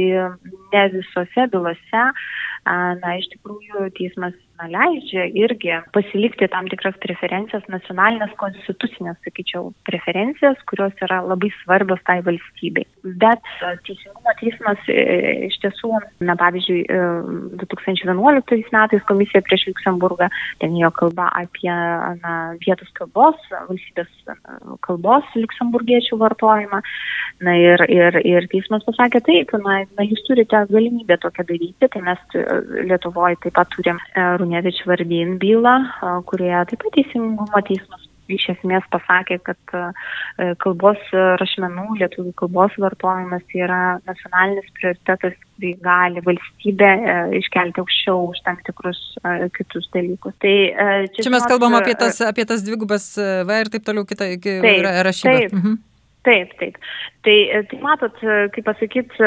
ne 0.73 0.83
visose 0.93 1.47
bylose, 1.53 2.03
na, 2.65 3.15
iš 3.19 3.29
tikrųjų 3.35 3.89
teismas 3.97 4.35
na, 4.59 4.67
leidžia 4.67 5.25
irgi 5.37 5.71
pasilikti 5.95 6.49
tam 6.51 6.67
tikras 6.71 6.97
preferencijas, 7.03 7.63
nacionalinės 7.71 8.33
konstitucinės, 8.39 9.19
sakyčiau, 9.25 9.71
preferencijas, 9.87 10.59
kurios 10.69 10.95
yra 11.05 11.21
labai 11.23 11.51
svarbios 11.61 12.01
tai 12.07 12.19
valstybei. 12.25 12.85
Bet 13.21 13.43
Teisingumo 13.87 14.33
teismas 14.41 14.89
e, 14.91 15.47
iš 15.47 15.59
tiesų, 15.63 15.93
na 16.27 16.35
pavyzdžiui, 16.39 16.83
2011 17.61 18.55
e, 18.57 18.61
metais 18.75 19.07
komisija 19.07 19.43
prieš 19.45 19.69
Luxemburgą, 19.69 20.29
ten 20.59 20.75
jo 20.79 20.91
kalba 20.95 21.29
apie 21.39 21.71
na, 21.71 22.35
vietos 22.65 22.91
kalbos, 22.99 23.39
valstybės 23.69 24.11
kalbos 24.85 25.27
liuksemburgiečių 25.37 26.19
vartojimą. 26.19 26.81
Na 27.45 27.55
ir, 27.55 27.85
ir, 27.87 28.19
ir 28.27 28.47
teismas 28.51 28.83
pasakė 28.83 29.21
taip, 29.23 29.53
na, 29.63 29.79
na 29.95 30.03
jūs 30.03 30.25
turite 30.27 30.59
galimybę 30.67 31.15
tokią 31.23 31.45
daryti, 31.47 31.87
tai 31.87 32.03
mes 32.03 32.19
e, 32.35 32.43
Lietuvoje 32.89 33.39
taip 33.45 33.55
pat 33.55 33.71
turim 33.75 33.99
Runevič 34.49 34.81
Vardin 34.89 35.37
bylą, 35.37 35.75
kurioje 36.25 36.65
taip 36.71 36.81
pat 36.83 36.95
teisingumo 36.97 37.61
teismas 37.67 38.05
iš 38.29 38.43
esmės 38.53 38.85
pasakė, 38.93 39.39
kad 39.41 39.71
kalbos 40.61 41.01
rašmenų, 41.41 41.95
lietuvių 41.97 42.33
kalbos 42.37 42.75
vartojimas 42.77 43.41
yra 43.57 43.97
nacionalinis 44.05 44.67
prioritetas, 44.77 45.33
kurį 45.57 45.71
gali 45.81 46.21
valstybė 46.25 46.91
iškelti 47.39 47.81
aukščiau 47.81 48.27
už 48.29 48.41
tam 48.45 48.59
tikrus 48.67 49.01
kitus 49.57 49.89
dalykus. 49.95 50.37
Tai, 50.45 50.55
čia, 51.13 51.25
čia 51.25 51.33
mes 51.33 51.49
kalbam 51.49 51.77
apie 51.79 51.97
tas, 51.97 52.21
apie 52.25 52.45
tas 52.49 52.65
dvigubas 52.65 53.15
V 53.17 53.61
ir 53.63 53.73
taip 53.73 53.85
toliau 53.89 54.05
kitą 54.09 54.29
rašybą. 54.29 55.37
Taip. 55.45 55.53
Mhm. 55.57 55.79
Taip, 56.27 56.51
taip. 56.59 56.75
Tai, 57.23 57.35
tai 57.71 57.77
matot, 57.79 58.17
kaip 58.53 58.65
pasakyti, 58.67 59.21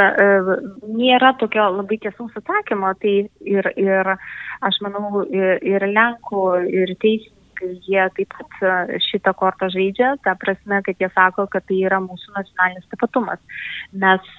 nėra 0.92 1.32
tokio 1.40 1.64
labai 1.78 1.96
tiesaus 2.02 2.34
atsakymo. 2.36 2.92
Tai 3.00 3.14
ir, 3.48 3.68
ir 3.80 4.10
aš 4.68 4.80
manau, 4.84 5.24
ir 5.32 5.86
Lenkų, 5.88 6.42
ir 6.68 6.92
teisininkai, 7.00 7.72
jie 7.88 8.04
taip 8.18 8.36
pat 8.36 9.00
šitą 9.08 9.32
kortą 9.40 9.70
žaidžia, 9.72 10.14
ta 10.26 10.36
prasme, 10.36 10.82
kad 10.84 11.00
jie 11.00 11.08
sako, 11.16 11.46
kad 11.48 11.64
tai 11.68 11.80
yra 11.88 12.00
mūsų 12.04 12.36
nacionalinis 12.36 12.88
tapatumas. 12.92 13.40
Mes 14.04 14.32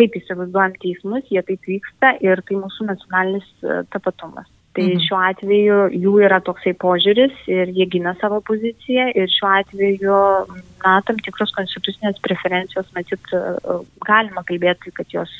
taip 0.00 0.20
įsivaizduojam 0.22 0.78
teismus, 0.80 1.28
jie 1.28 1.44
taip 1.44 1.74
vyksta 1.74 2.16
ir 2.24 2.40
tai 2.48 2.62
mūsų 2.62 2.88
nacionalinis 2.88 3.50
tapatumas. 3.92 4.48
Tai 4.78 4.86
mhm. 4.86 5.00
šiuo 5.02 5.18
atveju 5.26 5.76
jų 5.98 6.12
yra 6.22 6.38
toksai 6.46 6.72
požiūris 6.78 7.34
ir 7.50 7.72
jie 7.74 7.86
gina 7.90 8.12
savo 8.20 8.38
poziciją 8.46 9.08
ir 9.18 9.30
šiuo 9.32 9.50
atveju, 9.56 10.18
na, 10.84 10.92
tam 11.08 11.18
tikros 11.26 11.50
konstitucinės 11.56 12.20
preferencijos, 12.22 12.86
matyt, 12.94 13.32
galima 14.06 14.44
kalbėti, 14.46 14.94
kad 14.94 15.10
jos 15.10 15.32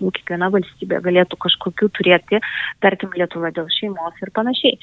kiekviena 0.00 0.50
valstybė 0.54 1.00
galėtų 1.04 1.38
kažkokių 1.44 1.90
turėti, 1.98 2.40
tarkim, 2.84 3.12
Lietuva 3.14 3.52
dėl 3.54 3.68
šeimos 3.72 4.18
ir 4.22 4.32
panašiai. 4.34 4.78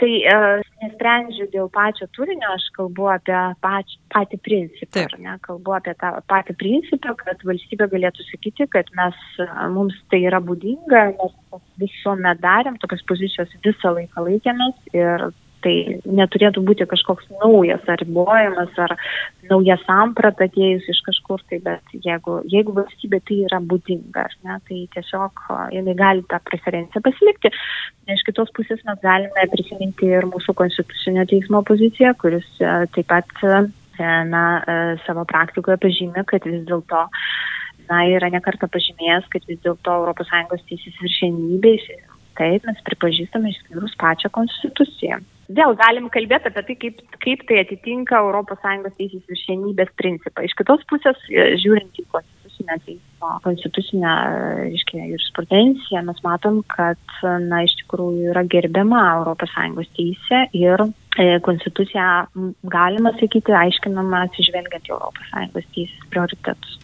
Tai 0.00 0.10
e, 0.10 0.36
nesprendžiu 0.84 1.48
dėl 1.52 1.68
pačio 1.72 2.08
turinio, 2.16 2.54
aš 2.54 2.68
kalbu 2.76 3.10
apie 3.12 3.36
pač, 3.64 3.96
patį 4.14 4.40
principą, 4.46 5.04
ar 5.06 5.18
ne, 5.20 5.36
kalbu 5.44 5.76
apie 5.76 5.94
tą 6.00 6.14
patį 6.30 6.56
principą, 6.60 7.14
kad 7.20 7.44
valstybė 7.46 7.90
galėtų 7.92 8.26
sakyti, 8.30 8.68
kad 8.72 8.88
mes, 8.98 9.20
mums 9.74 9.98
tai 10.12 10.22
yra 10.30 10.40
būdinga, 10.44 11.04
mes 11.20 11.62
visuomet 11.82 12.40
darėm, 12.42 12.80
tokios 12.80 13.04
pozicijos 13.08 13.52
visą 13.64 13.94
laiką 13.96 14.26
laikėmės 14.26 14.92
ir 14.96 15.30
Tai 15.60 15.72
neturėtų 16.08 16.62
būti 16.64 16.86
kažkoks 16.88 17.26
naujas 17.42 17.84
ar 17.90 18.00
ribojimas 18.00 18.78
ar 18.80 18.94
nauja 19.50 19.76
samprata 19.82 20.46
atėjus 20.48 20.86
iš 20.88 21.02
kažkur, 21.04 21.42
tai 21.50 21.58
bet 21.64 21.92
jeigu, 21.92 22.38
jeigu 22.48 22.72
valstybė 22.78 23.20
tai 23.28 23.40
yra 23.48 23.58
būdinga, 23.72 24.24
ne, 24.46 24.56
tai 24.68 24.78
tiesiog 24.94 25.44
jinai 25.74 25.96
gali 25.98 26.24
tą 26.30 26.40
preferenciją 26.48 27.04
pasilikti. 27.04 27.52
Iš 28.10 28.24
kitos 28.26 28.52
pusės 28.56 28.80
mes 28.88 29.02
galime 29.04 29.46
prisiminti 29.52 30.08
ir 30.08 30.26
mūsų 30.30 30.56
konstitucinio 30.58 31.26
teismo 31.30 31.60
poziciją, 31.68 32.14
kuris 32.22 32.48
taip 32.96 33.10
pat 33.12 33.28
na, 34.32 34.44
savo 35.06 35.26
praktikoje 35.28 35.76
pažymė, 35.82 36.24
kad 36.28 36.46
vis 36.48 36.64
dėlto 36.68 37.04
na, 37.90 38.04
yra 38.08 38.30
nekarta 38.32 38.68
pažymėjęs, 38.70 39.28
kad 39.32 39.44
vis 39.50 39.60
dėlto 39.64 39.98
ES 40.14 40.64
teisės 40.70 41.02
viršienybė, 41.02 41.74
taip 42.40 42.64
mes 42.68 42.80
pripažįstame 42.88 43.52
išskyrus 43.52 43.98
pačią 44.00 44.32
konstituciją 44.34 45.20
vėl 45.56 45.74
galim 45.78 46.08
kalbėti 46.12 46.50
apie 46.50 46.62
tai, 46.66 46.76
kaip, 46.84 47.00
kaip 47.24 47.44
tai 47.48 47.60
atitinka 47.64 48.20
ES 48.20 48.96
teisės 48.98 49.24
viršienybės 49.30 49.92
principą. 49.98 50.44
Iš 50.46 50.54
kitos 50.58 50.84
pusės, 50.90 51.18
e, 51.30 51.56
žiūrint 51.62 51.98
į 51.98 52.06
konstitucinę 52.14 52.76
teismo, 52.86 53.32
konstitucinę, 53.46 54.14
reiškia, 54.70 55.06
jurisprudenciją, 55.12 56.04
mes 56.06 56.20
matom, 56.26 56.60
kad, 56.76 57.00
na, 57.22 57.62
iš 57.66 57.76
tikrųjų 57.82 58.30
yra 58.34 58.44
gerbiama 58.44 59.02
ES 59.34 59.90
teisė 59.98 60.44
ir 60.56 60.84
e, 61.18 61.40
konstitucija, 61.46 62.06
galima 62.76 63.14
sakyti, 63.18 63.56
aiškinama 63.64 64.26
atsižvelgiant 64.28 64.92
į 64.92 65.00
ES 65.00 65.74
teisės 65.74 66.06
prioritetus. 66.12 66.78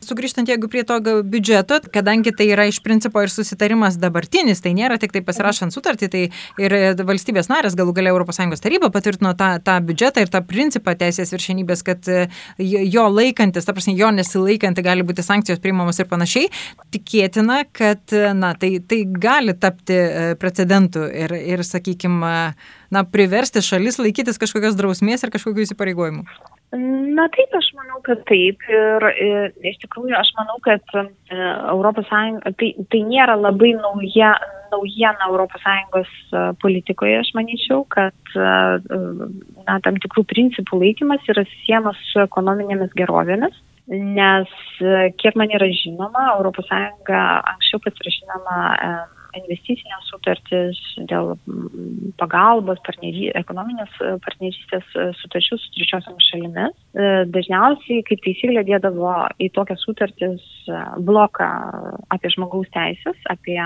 Sugrįžtant 0.00 0.48
jeigu 0.48 0.68
prie 0.72 0.80
to 0.88 0.96
biudžeto, 1.28 1.76
kadangi 1.92 2.32
tai 2.32 2.46
yra 2.54 2.64
iš 2.70 2.78
principo 2.80 3.20
ir 3.20 3.28
susitarimas 3.28 3.98
dabartinis, 4.00 4.62
tai 4.64 4.72
nėra 4.72 4.96
tik 5.00 5.12
tai 5.12 5.20
pasirašant 5.26 5.74
sutartį, 5.74 6.06
tai 6.08 6.22
ir 6.62 6.74
valstybės 7.04 7.50
narės 7.52 7.76
galų 7.76 7.92
galia 7.98 8.14
ES 8.16 8.64
taryba 8.64 8.88
patvirtino 8.94 9.34
tą, 9.36 9.50
tą 9.60 9.74
biudžetą 9.84 10.24
ir 10.24 10.32
tą 10.32 10.40
principą 10.40 10.94
teisės 10.96 11.34
viršenybės, 11.34 11.84
kad 11.84 12.08
e, 12.08 12.22
jo 12.64 13.04
laikantis, 13.12 13.66
ta 13.68 13.74
prasme, 13.76 13.92
jo 13.98 14.08
nesilaikanti 14.16 14.84
gali 14.86 15.04
būti 15.04 15.24
sankcijos 15.26 15.60
priimamos 15.60 16.00
ir 16.00 16.08
panašiai, 16.08 16.48
tikėtina, 16.96 17.66
kad 17.76 18.16
na, 18.40 18.54
tai, 18.56 18.78
tai 18.80 19.02
gali 19.04 19.52
tapti 19.52 19.98
e, 20.00 20.30
precedentu 20.40 21.04
ir, 21.12 21.36
ir 21.36 21.64
sakykime, 21.66 22.32
na, 22.88 23.04
priversti 23.04 23.60
šalis 23.60 24.00
laikytis 24.00 24.40
kažkokios 24.40 24.80
drausmės 24.80 25.28
ir 25.28 25.36
kažkokių 25.36 25.68
įsipareigojimų. 25.68 26.24
Na 26.70 27.24
taip, 27.34 27.50
aš 27.58 27.72
manau, 27.74 27.98
kad 28.06 28.20
taip. 28.28 28.62
Ir, 28.70 29.06
iš 29.66 29.80
tikrųjų, 29.82 30.14
aš 30.14 30.30
manau, 30.38 30.60
kad 30.62 30.84
ES 30.94 32.10
tai, 32.60 32.68
tai 32.92 33.00
nėra 33.08 33.34
labai 33.34 33.72
nauja, 33.74 34.36
naujiena 34.70 35.26
ES 35.34 36.12
e, 36.30 36.44
politikoje. 36.62 37.18
Aš 37.24 37.32
manyčiau, 37.34 37.82
kad 37.90 38.14
e, 38.38 38.52
na, 39.66 39.80
tam 39.82 39.98
tikrų 39.98 40.24
principų 40.30 40.78
laikymas 40.84 41.26
yra 41.34 41.42
siemas 41.58 41.98
su 42.12 42.22
ekonominėmis 42.22 42.94
gerovėmis. 42.94 43.58
Nes, 43.90 44.54
e, 44.78 45.10
kiek 45.18 45.34
man 45.34 45.50
yra 45.50 45.66
žinoma, 45.74 46.36
ES 46.38 46.70
anksčiau 46.70 47.82
pasirašinama 47.82 48.60
investicinės 49.38 50.08
sutartys, 50.10 50.78
dėl 51.10 51.34
mm, 51.34 52.14
pagalbos, 52.20 52.80
partnery, 52.86 53.28
ekonominės 53.38 53.92
e, 54.02 54.12
partnerystės 54.24 54.86
e, 54.96 55.06
sutarčių 55.20 55.58
su 55.60 55.72
trečiosiamis 55.76 56.28
šalimis. 56.32 56.76
E, 56.94 57.08
dažniausiai, 57.34 58.04
kaip 58.08 58.22
taisyklė, 58.26 58.64
dėdavo 58.68 59.14
į 59.40 59.50
tokias 59.56 59.82
sutartis 59.86 60.46
bloką 61.06 61.48
apie 62.14 62.32
žmogaus 62.34 62.70
teisės, 62.74 63.18
apie 63.32 63.58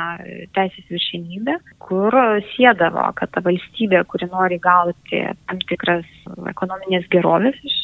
teisės 0.57 0.91
viršinybę, 0.93 1.59
kur 1.85 2.15
sėdavo, 2.55 3.07
kad 3.19 3.33
ta 3.35 3.43
valstybė, 3.45 4.05
kuri 4.11 4.29
nori 4.33 4.61
gauti 4.63 5.25
tam 5.49 5.63
tikras 5.69 6.07
ekonominės 6.51 7.09
gerovės 7.13 7.59
iš, 7.65 7.79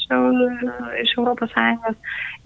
iš 1.05 1.15
ES, 1.21 1.99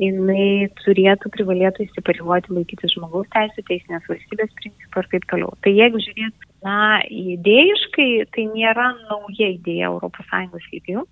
jinai 0.03 0.69
turėtų, 0.83 1.31
privalėtų 1.35 1.87
įsipareigoti 1.87 2.55
laikyti 2.55 2.91
žmogaus 2.95 3.29
teisų, 3.35 3.65
teisinės 3.69 4.09
valstybės 4.11 4.53
principų 4.61 5.03
ir 5.03 5.11
kaip 5.15 5.24
taip 5.25 5.31
toliau. 5.33 5.57
Tai 5.65 5.73
jeigu 5.75 6.03
žiūrėt 6.05 6.51
Na, 6.65 7.03
idėjiškai 7.13 8.25
tai 8.33 8.47
nėra 8.49 8.95
nauja 9.03 9.51
idėja 9.53 9.91
ES 9.93 10.71
lygių 10.73 11.05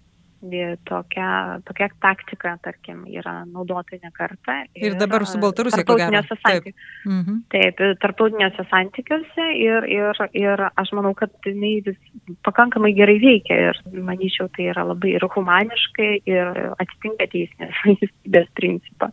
tokia, 0.88 1.61
tokia 1.64 1.88
taktika, 2.03 2.57
tarkim, 2.62 3.05
yra 3.07 3.44
naudota 3.46 3.94
ne 4.03 4.11
kartą. 4.11 4.57
Ir, 4.75 4.88
ir 4.88 4.96
dabar 4.98 5.22
su 5.27 5.38
Baltarusija, 5.38 5.85
ko 5.87 5.94
gero. 6.01 6.22
Taip. 6.42 6.66
Mhm. 7.07 7.37
Taip, 7.53 7.83
tarptautiniuose 8.03 8.64
santykiuose 8.70 9.46
ir, 9.55 9.87
ir, 9.87 10.22
ir 10.35 10.64
aš 10.75 10.90
manau, 10.98 11.12
kad 11.14 11.31
jinai 11.46 11.77
vis 11.87 12.01
pakankamai 12.42 12.90
gerai 12.96 13.20
veikia 13.22 13.61
ir 13.68 13.81
manyčiau, 13.92 14.48
tai 14.57 14.66
yra 14.72 14.83
labai 14.88 15.14
ir 15.14 15.29
humaniškai 15.37 16.11
ir 16.27 16.64
atitinka 16.75 17.29
teisinės 17.37 17.79
valstybės 17.85 18.51
principą. 18.59 19.12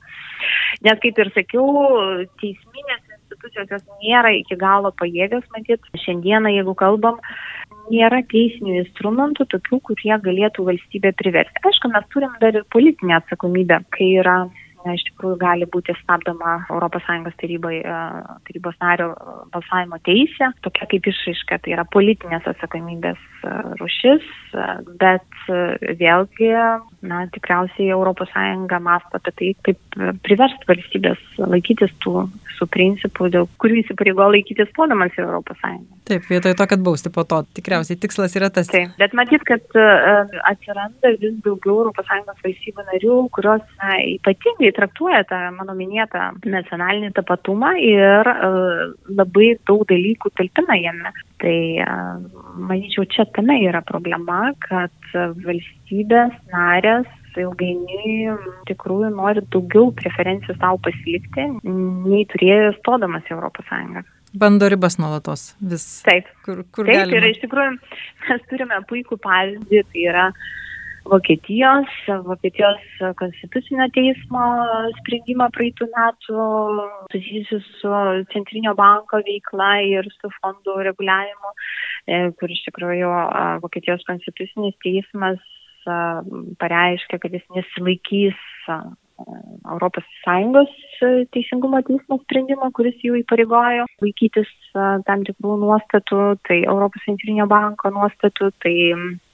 Nes, 0.82 0.98
kaip 1.04 1.22
ir 1.22 1.30
sakiau, 1.36 1.70
teisminės 2.42 3.09
institucijos 3.40 3.72
jos 3.72 3.84
nėra 4.04 4.32
iki 4.36 4.56
galo 4.60 4.92
pajėgios, 5.00 5.46
matyt, 5.56 5.82
šiandieną, 5.96 6.52
jeigu 6.52 6.76
kalbam, 6.76 7.20
nėra 7.90 8.22
teisinių 8.28 8.84
instrumentų 8.84 9.48
tokių, 9.54 9.80
kurie 9.88 10.16
galėtų 10.20 10.66
valstybę 10.68 11.14
priversti. 11.16 11.64
Aišku, 11.64 11.90
mes 11.94 12.04
turim 12.14 12.32
dar 12.42 12.56
ir 12.56 12.66
politinę 12.70 13.16
atsakomybę, 13.20 13.82
kai 13.96 14.12
yra 14.20 14.50
iš 14.88 15.04
tikrųjų 15.10 15.38
gali 15.42 15.68
būti 15.70 15.94
stabdoma 16.00 16.60
ES 16.70 17.36
tarybai, 17.40 17.80
e, 17.84 17.98
tarybos 18.48 18.78
nario 18.82 19.12
balsavimo 19.54 20.00
teisė, 20.08 20.52
tokia 20.64 20.88
kaip 20.92 21.10
išraiška, 21.12 21.60
tai 21.64 21.76
yra 21.76 21.86
politinės 21.92 22.48
atsakomybės 22.48 23.20
e, 23.20 23.56
rušis, 23.82 24.28
e, 24.54 24.68
bet 25.02 25.28
vėlgi, 26.00 26.52
na, 27.10 27.26
tikriausiai 27.34 27.92
ES 27.92 28.76
masto 28.80 29.20
apie 29.20 29.32
tai, 29.36 29.50
kaip 29.66 29.98
priversti 30.24 30.68
valstybės 30.70 31.20
laikytis 31.42 31.92
tų 32.04 32.30
su 32.58 32.68
principų, 32.68 33.30
dėl 33.34 33.48
kurių 33.62 33.82
įsipareigo 33.84 34.28
laikytis 34.32 34.70
stodamas 34.72 35.16
į 35.18 35.26
ES. 35.26 35.64
Taip, 36.10 36.26
vietoj 36.28 36.56
to, 36.58 36.66
kad 36.70 36.84
bausti 36.84 37.12
po 37.14 37.24
to, 37.24 37.42
tikriausiai 37.56 38.00
tikslas 38.00 38.36
yra 38.38 38.50
tas. 38.54 38.70
Taip, 38.72 38.96
bet 39.00 39.16
matyt, 39.18 39.44
kad 39.48 39.64
atsiranda 40.50 41.14
vis 41.22 41.38
daugiau 41.46 41.92
ES 41.92 42.44
valstybių 42.44 42.86
narių, 42.92 43.20
kurios 43.36 43.64
na, 43.80 43.96
ypatingai 44.18 44.69
traktuoja 44.76 45.24
tą 45.30 45.40
mano 45.58 45.76
minėtą 45.78 46.30
nacionalinį 46.46 47.12
tapatumą 47.18 47.74
ir 47.84 48.30
uh, 48.32 48.84
labai 49.10 49.54
daug 49.70 49.86
dalykų 49.90 50.34
talpina 50.40 50.78
jame. 50.80 51.14
Tai, 51.40 51.58
uh, 51.86 52.44
manyčiau, 52.70 53.08
čia 53.12 53.28
tame 53.36 53.62
yra 53.64 53.84
problema, 53.86 54.52
kad 54.66 55.14
valstybės 55.16 56.36
narės 56.52 57.08
ilgainiui 57.40 58.36
tikrųjų 58.70 59.10
nori 59.16 59.44
daugiau 59.54 59.92
preferencijų 59.96 60.56
savo 60.58 60.80
pasilikti, 60.86 61.46
nei 61.64 62.26
turėjo 62.32 62.74
stodamas 62.80 63.28
į 63.30 63.38
ES. 63.38 64.10
Bando 64.40 64.70
ribas 64.70 65.00
nuolatos 65.02 65.54
vis. 65.72 65.86
Taip. 66.06 66.28
Kur, 66.46 66.62
kur 66.76 66.86
Taip, 66.86 67.08
galima. 67.08 67.18
ir 67.18 67.32
iš 67.32 67.42
tikrųjų 67.46 67.76
mes 68.28 68.44
turime 68.52 68.82
puikų 68.90 69.18
pavyzdį, 69.24 69.84
tai 69.90 70.04
yra 70.12 70.26
Vokietijos, 71.10 71.90
Vokietijos 72.26 72.84
konstitucinio 73.18 73.88
teismo 73.96 74.44
sprendimą 75.00 75.50
praeitų 75.56 75.88
metų 75.94 76.48
susijusiu 77.14 77.60
su 77.80 77.94
Centrinio 78.34 78.76
banko 78.78 79.22
veikla 79.26 79.72
ir 79.90 80.10
su 80.20 80.32
fondų 80.40 80.78
reguliavimu, 80.90 81.54
e, 82.08 82.22
kur 82.40 82.54
iš 82.54 82.62
tikrųjų 82.68 83.14
Vokietijos 83.66 84.06
konstitucinis 84.10 84.78
teismas 84.86 85.42
pareiškė, 86.60 87.18
kad 87.24 87.34
jis 87.34 87.46
nesilaikys 87.56 88.38
Europos 89.70 90.06
Sąjungos 90.24 90.72
teisingumo 91.34 91.82
teismo 91.88 92.20
sprendimą, 92.22 92.70
kuris 92.76 93.00
jau 93.04 93.18
įpareigojo 93.20 93.88
laikytis 94.04 94.52
tam 95.08 95.26
tikrų 95.28 95.58
nuostatų, 95.64 96.22
tai 96.48 96.62
Europos 96.64 97.04
centrinio 97.08 97.48
banko 97.52 97.92
nuostatų, 97.96 98.52
tai 98.64 98.76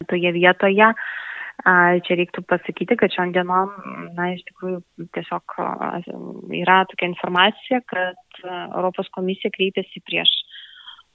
toje 0.09 0.33
vietoje 0.39 0.89
Čia 1.65 2.17
reiktų 2.19 2.43
pasakyti, 2.45 2.93
kad 2.99 3.13
šiandienom, 3.15 3.71
na, 4.13 4.27
iš 4.35 4.43
tikrųjų, 4.51 4.83
tiesiog 5.17 5.55
yra 6.53 6.83
tokia 6.91 7.09
informacija, 7.09 7.79
kad 7.89 8.41
Europos 8.45 9.09
komisija 9.15 9.49
kreipėsi 9.55 10.03
prieš 10.05 10.29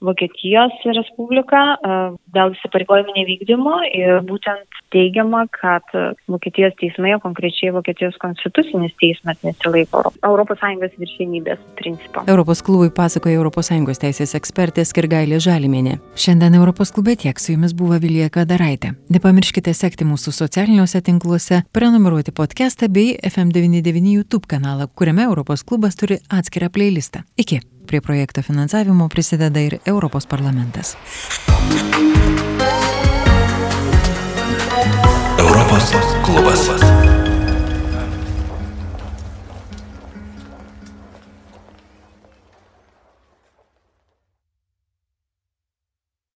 Vokietijos 0.01 0.73
Respubliką 0.97 1.61
e, 1.75 1.97
dėl 2.35 2.55
įsipareigojimų 2.55 3.15
nevykdymo 3.17 3.75
ir 3.93 4.21
būtent 4.27 4.81
teigiama, 4.91 5.45
kad 5.53 5.87
Vokietijos 6.31 6.75
teismai, 6.79 7.13
o 7.15 7.21
konkrečiai 7.23 7.71
Vokietijos 7.75 8.17
konstitucinis 8.21 8.93
teismas 9.01 9.39
nesilaiko 9.45 10.03
ES 10.21 10.97
viršienybės 10.99 11.61
principo. 11.79 12.23
Europos 12.27 12.61
klubui 12.65 12.91
pasakoja 12.95 13.41
ES 13.41 14.01
teisės 14.03 14.35
ekspertė 14.39 14.85
Skirgailė 14.87 15.39
Žalimėnė. 15.43 15.97
Šiandien 16.15 16.55
Europos 16.59 16.91
klube 16.95 17.15
tiek 17.15 17.39
su 17.39 17.53
jumis 17.55 17.75
buvo 17.77 17.99
Vilija 18.01 18.29
Kadaraitė. 18.33 18.95
Nepamirškite 19.13 19.73
sekti 19.73 20.07
mūsų 20.07 20.33
socialiniuose 20.35 21.01
tinkluose, 21.05 21.63
prenumeruoti 21.73 22.33
podcastą 22.35 22.89
bei 22.91 23.17
FM99 23.21 24.15
YouTube 24.17 24.49
kanalą, 24.51 24.89
kuriame 24.95 25.27
Europos 25.29 25.63
klubas 25.63 25.99
turi 25.99 26.19
atskirą 26.29 26.71
playlistą. 26.73 27.25
Iki. 27.37 27.61
Prie 27.85 28.01
projekto 28.01 28.41
finansavimo 28.41 29.09
prisideda 29.09 29.59
ir 29.59 29.79
Europos 29.85 30.25
parlamentas. 30.25 30.97
Europos 35.39 35.95
klubas. 36.25 37.00